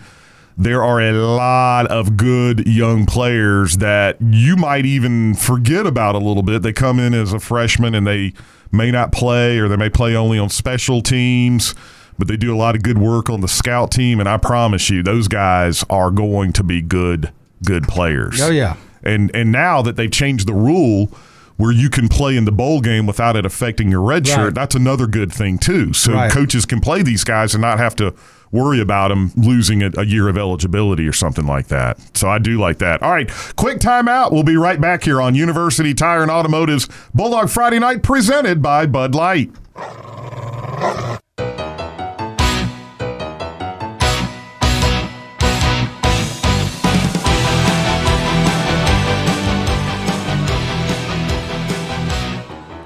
[0.58, 6.18] There are a lot of good young players that you might even forget about a
[6.18, 6.62] little bit.
[6.62, 8.32] They come in as a freshman and they
[8.72, 11.74] may not play or they may play only on special teams,
[12.18, 14.18] but they do a lot of good work on the scout team.
[14.18, 17.30] And I promise you, those guys are going to be good,
[17.62, 18.40] good players.
[18.40, 18.76] Oh, yeah.
[19.02, 21.10] And and now that they've changed the rule
[21.58, 24.54] where you can play in the bowl game without it affecting your red shirt, Right.
[24.54, 25.92] that's another good thing too.
[25.92, 26.30] So Right.
[26.32, 28.14] coaches can play these guys and not have to
[28.52, 31.98] worry about them losing a, a year of eligibility or something like that.
[32.16, 33.02] So I do like that.
[33.02, 34.32] All right, quick timeout.
[34.32, 38.86] We'll be right back here on University Tire and Automotive's Bulldog Friday Night, presented by
[38.86, 39.50] Bud Light.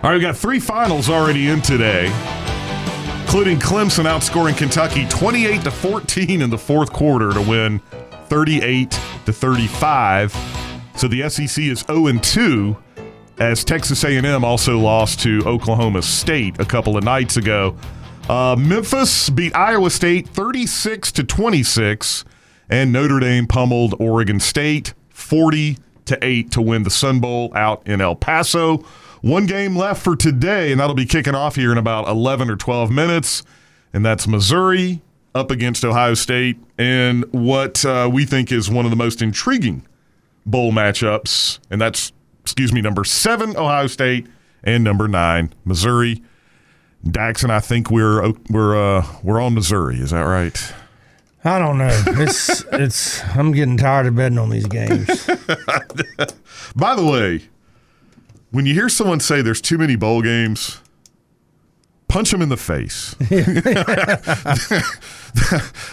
[0.02, 2.06] All right, we got three finals already in today,
[3.30, 7.78] including Clemson outscoring Kentucky 28 to 14 in the fourth quarter to win
[8.24, 8.90] 38
[9.24, 10.36] to 35.
[10.96, 12.76] So the SEC is 0 and 2
[13.38, 17.76] as Texas A&M also lost to Oklahoma State a couple of nights ago.
[18.28, 22.24] Uh, Memphis beat Iowa State 36 to 26,
[22.68, 27.86] and Notre Dame pummeled Oregon State 40 to 8 to win the Sun Bowl out
[27.86, 28.84] in El Paso.
[29.22, 32.56] One game left for today, and that'll be kicking off here in about 11 or
[32.56, 33.42] 12 minutes,
[33.92, 35.02] and that's Missouri
[35.34, 39.86] up against Ohio State, and what uh, we think is one of the most intriguing
[40.46, 42.12] bowl matchups, and that's
[42.42, 44.26] excuse me, number seven Ohio State
[44.64, 46.22] and number nine Missouri.
[47.08, 49.96] Dax and I think we're we're uh, we're on Missouri.
[49.96, 50.72] Is that right?
[51.44, 52.02] I don't know.
[52.06, 53.22] It's it's.
[53.36, 55.06] I'm getting tired of betting on these games.
[56.76, 57.48] By the way,
[58.50, 60.80] when you hear someone say there's too many bowl games,
[62.08, 63.14] punch them in the face.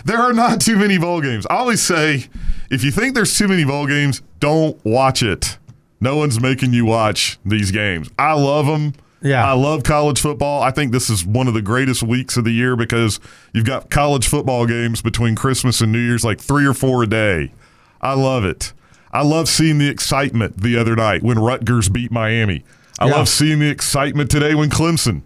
[0.05, 1.45] there are not too many bowl games.
[1.49, 2.25] I always say,
[2.69, 5.57] if you think there's too many bowl games, don't watch it.
[5.99, 8.09] No one's making you watch these games.
[8.19, 8.93] I love them.
[9.21, 9.47] Yeah.
[9.47, 10.61] I love college football.
[10.61, 13.19] I think this is one of the greatest weeks of the year because
[13.51, 17.07] you've got college football games between Christmas and New Year's, like three or four a
[17.07, 17.51] day.
[17.99, 18.73] I love it.
[19.17, 22.63] I love seeing the excitement the other night when Rutgers beat Miami.
[22.99, 23.15] I Yeah.
[23.15, 25.23] love seeing the excitement today when Clemson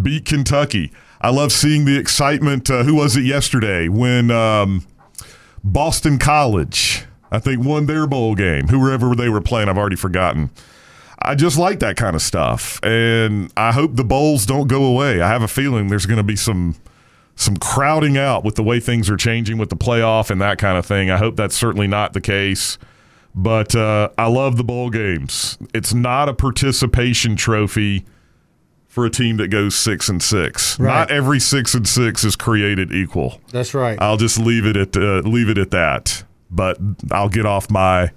[0.00, 0.92] beat Kentucky.
[1.20, 2.70] I love seeing the excitement.
[2.70, 4.84] Uh, who was it yesterday when um,
[5.64, 8.68] Boston College, I think, won their bowl game?
[8.68, 10.50] Whoever they were playing, I've already forgotten.
[11.20, 15.20] I just like that kind of stuff, and I hope the bowls don't go away.
[15.20, 16.76] I have a feeling there's going to be some
[17.34, 20.78] some crowding out with the way things are changing with the playoff and that kind
[20.78, 21.10] of thing.
[21.10, 22.78] I hope that's certainly not the case.
[23.34, 25.58] But uh, I love the bowl games.
[25.74, 28.04] It's not a participation trophy
[28.86, 30.78] for a team that goes six and six.
[30.78, 30.94] Right.
[30.94, 33.40] Not every six and six is created equal.
[33.50, 34.00] That's right.
[34.00, 36.24] I'll just leave it at uh, leave it at that.
[36.48, 36.78] But
[37.10, 38.12] I'll get off my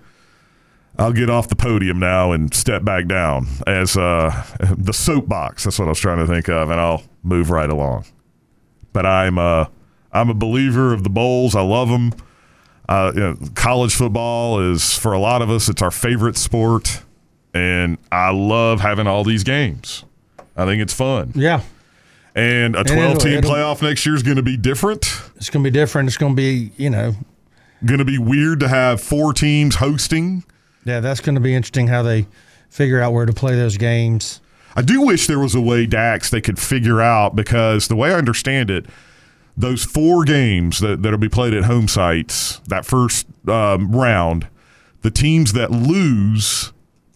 [1.00, 4.46] I'll get off the podium now and step back down as uh,
[4.78, 5.64] the soapbox.
[5.64, 8.06] That's what I was trying to think of, and I'll move right along.
[8.94, 9.66] But I'm uh,
[10.12, 11.56] I'm a believer of the bowls.
[11.56, 12.14] I love them.
[12.90, 15.68] Uh, you know, college football is for a lot of us.
[15.70, 17.02] It's our favorite sport,
[17.54, 20.06] and I love having all these games.
[20.56, 21.34] I think it's fun.
[21.36, 21.62] yeah.
[22.34, 25.06] And a 12 team playoff next year is going to be different.
[25.38, 26.08] It's going to be different.
[26.08, 27.14] It's going to be, you know,
[27.86, 30.44] Going to be weird to have four teams hosting.
[30.86, 32.26] yeah, that's going to be interesting how they
[32.70, 34.40] figure out where to play those games.
[34.76, 38.12] I do wish there was a way, Dax, they could figure out because the way
[38.12, 38.86] I understand it,
[39.58, 44.48] those four games that, that'll be played at home sites, that first um, round,
[45.02, 46.72] the teams that lose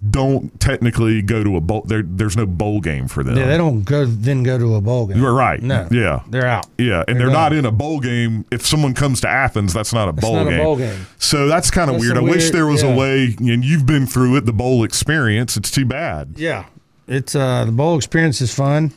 [0.09, 1.81] don't technically go to a bowl.
[1.81, 3.37] There, there's no bowl game for them.
[3.37, 5.17] Yeah, they don't go then go to a bowl game.
[5.17, 5.61] You're right.
[5.61, 5.87] No.
[5.91, 6.23] Yeah.
[6.27, 6.65] They're out.
[6.79, 8.45] Yeah, and They're they're, not in a bowl game.
[8.51, 10.59] If someone comes to Athens, that's not a bowl not a game.
[10.59, 11.05] bowl game.
[11.19, 12.17] So that's kind of weird.
[12.17, 12.93] a I wish there was yeah.
[12.93, 15.55] a way, and you've been through it, the bowl experience.
[15.55, 16.33] It's too bad.
[16.37, 16.65] Yeah.
[17.07, 18.93] It's uh the bowl experience is fun.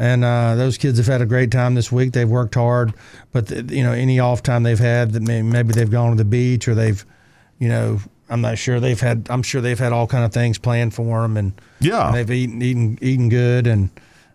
[0.00, 2.12] And uh, those kids have had a great time this week.
[2.12, 2.94] They've worked hard,
[3.32, 6.24] but th- you know, any off time they've had, that maybe they've gone to the
[6.24, 7.04] beach or they've,
[7.58, 7.98] you know,
[8.30, 9.26] I'm not sure they've had.
[9.28, 12.06] I'm sure they've had all kind of things planned for them, and Yeah.
[12.06, 13.90] and they've eaten, eaten, eaten good, and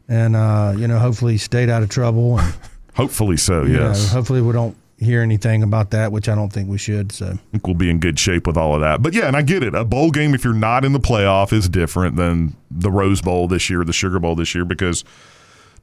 [0.09, 2.53] and uh, you know, hopefully stayed out of trouble, and
[2.95, 4.11] Hopefully so, you know, yes.
[4.11, 7.11] hopefully we don't hear anything about that, which I don't think we should.
[7.11, 9.01] So I think we'll be in good shape with all of that.
[9.01, 9.74] But yeah, and I get it.
[9.76, 13.47] A bowl game, if you're not in the playoff, is different than the Rose Bowl
[13.47, 15.03] this year, the Sugar Bowl this year, because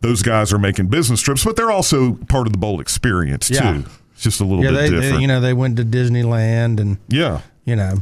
[0.01, 3.55] those guys are making business trips, but they're also part of the bowl experience too.
[3.55, 3.83] Yeah.
[4.15, 5.15] It's just a little yeah, bit they, different.
[5.15, 7.41] they you know they went to Disneyland and yeah.
[7.65, 7.97] you know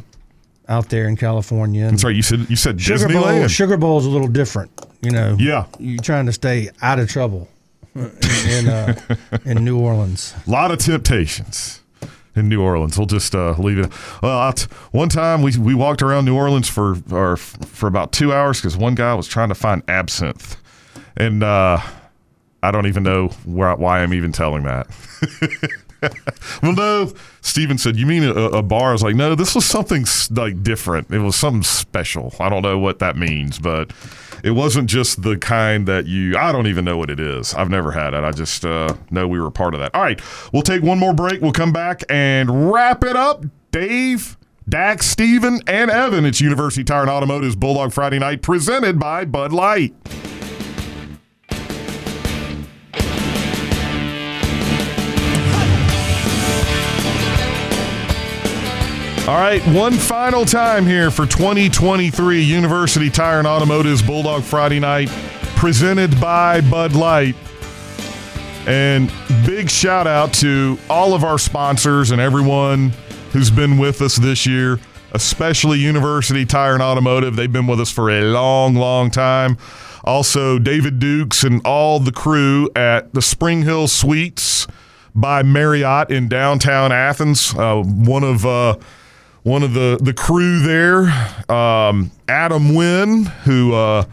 [0.68, 1.84] out there in California.
[1.84, 2.14] And That's right.
[2.14, 3.50] You said you said Sugar Bowl, Disneyland.
[3.50, 4.70] Sugar Bowl is a little different.
[5.00, 5.66] You know, Yeah.
[5.78, 7.48] you're trying to stay out of trouble
[7.94, 8.10] in
[8.50, 8.94] in, uh,
[9.44, 10.34] in New Orleans.
[10.46, 11.80] A lot of temptations
[12.34, 12.96] in New Orleans.
[12.98, 13.92] We'll just uh, leave it.
[14.22, 16.96] Well, t- one time we we walked around New Orleans for
[17.36, 20.56] for about two hours because one guy was trying to find absinthe,
[21.18, 21.80] and uh,
[22.62, 24.86] I don't even know where, why I'm even telling that.
[26.62, 29.66] well, no, Steven said, "You mean a, a bar?" I was like, "No, this was
[29.66, 31.10] something like different.
[31.10, 32.34] It was something special.
[32.40, 33.92] I don't know what that means, but."
[34.44, 36.36] It wasn't just the kind that you.
[36.38, 37.54] I don't even know what it is.
[37.54, 38.22] I've never had it.
[38.22, 39.92] I just uh, know we were part of that.
[39.96, 40.20] All right,
[40.52, 41.40] we'll take one more break.
[41.40, 43.44] We'll come back and wrap it up.
[43.72, 44.36] Dave,
[44.68, 46.24] Dax, Steven, and Evan.
[46.24, 49.92] It's University Tire and Automotive's Bulldog Friday Night, presented by Bud Light.
[59.28, 65.10] All right, one final time here for 2023 University Tire and Automotive's Bulldog Friday Night,
[65.54, 67.36] presented by Bud Light.
[68.66, 69.12] And
[69.44, 72.94] big shout out to all of our sponsors and everyone
[73.32, 74.80] who's been with us this year,
[75.12, 77.36] especially University Tire and Automotive.
[77.36, 79.58] They've been with us for a long, long time.
[80.04, 84.66] Also, David Dukes and all the crew at the Spring Hill Suites
[85.14, 87.54] by Marriott in downtown Athens.
[87.54, 88.76] Uh, one of uh,
[89.48, 91.08] one of the the crew there,
[91.50, 94.04] um, Adam Wynn, who uh,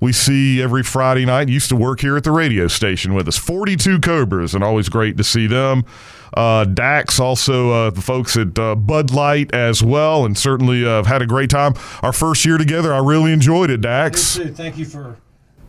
[0.00, 3.36] we see every Friday night, used to work here at the radio station with us.
[3.36, 5.84] Forty two Cobras, and always great to see them.
[6.34, 10.96] Uh, Dax, also uh, the folks at uh, Bud Light as well, and certainly uh,
[10.96, 11.74] have had a great time.
[12.02, 14.36] Our first year together, I really enjoyed it, Dax.
[14.36, 15.16] Thank you for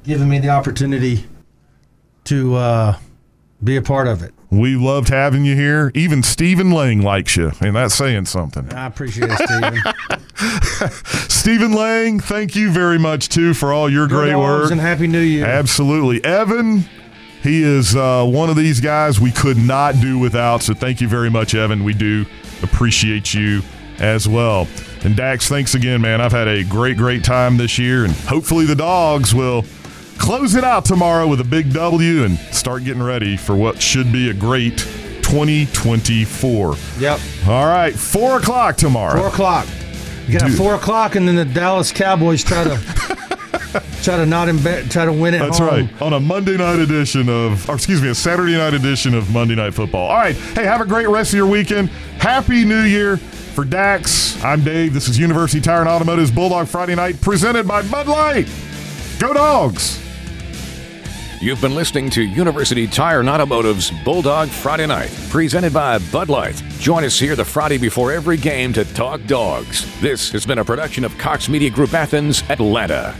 [0.03, 1.25] giving me the opportunity
[2.25, 2.97] to uh,
[3.63, 4.33] be a part of it.
[4.51, 5.91] We loved having you here.
[5.93, 8.73] Even Stephen Lang likes you, and that's saying something.
[8.73, 10.89] I appreciate it, Stephen.
[11.29, 14.71] Stephen Lang, thank you very much too for all your Go great work.
[14.71, 15.45] and Happy New Year.
[15.45, 16.23] Absolutely.
[16.23, 16.85] Evan,
[17.43, 20.63] he is uh, one of these guys we could not do without.
[20.63, 21.83] So thank you very much, Evan.
[21.83, 22.25] We do
[22.63, 23.61] appreciate you
[23.99, 24.67] as well.
[25.03, 26.21] And Dax, thanks again, man.
[26.21, 29.63] I've had a great, great time this year, and hopefully the dogs will
[30.19, 34.11] close it out tomorrow with a big W and start getting ready for what should
[34.11, 34.77] be a great
[35.23, 36.75] 2024.
[36.99, 37.19] Yep.
[37.47, 39.17] All right, four o'clock tomorrow.
[39.17, 39.67] Four o'clock.
[40.27, 40.57] You got Dude.
[40.57, 42.77] four o'clock, and then the Dallas Cowboys try to
[44.03, 45.39] try to not embed, try to win it.
[45.39, 45.67] That's home.
[45.67, 46.01] right.
[46.01, 49.55] On a Monday night edition of, or excuse me, a Saturday night edition of Monday
[49.55, 50.07] Night Football.
[50.09, 50.35] All right.
[50.35, 51.89] Hey, have a great rest of your weekend.
[52.19, 53.17] Happy New Year.
[53.17, 54.93] For Dax, I'm Dave.
[54.93, 58.47] This is University Tire and Automotive's Bulldog Friday Night, presented by Bud Light.
[59.19, 59.99] Go Dogs.
[61.41, 66.61] You've been listening to University Tire and Automotive's Bulldog Friday Night, presented by Bud Light.
[66.79, 69.87] Join us here the Friday before every game to talk dogs.
[70.01, 73.15] This has been a production of Cox Media Group Athens, Atlanta.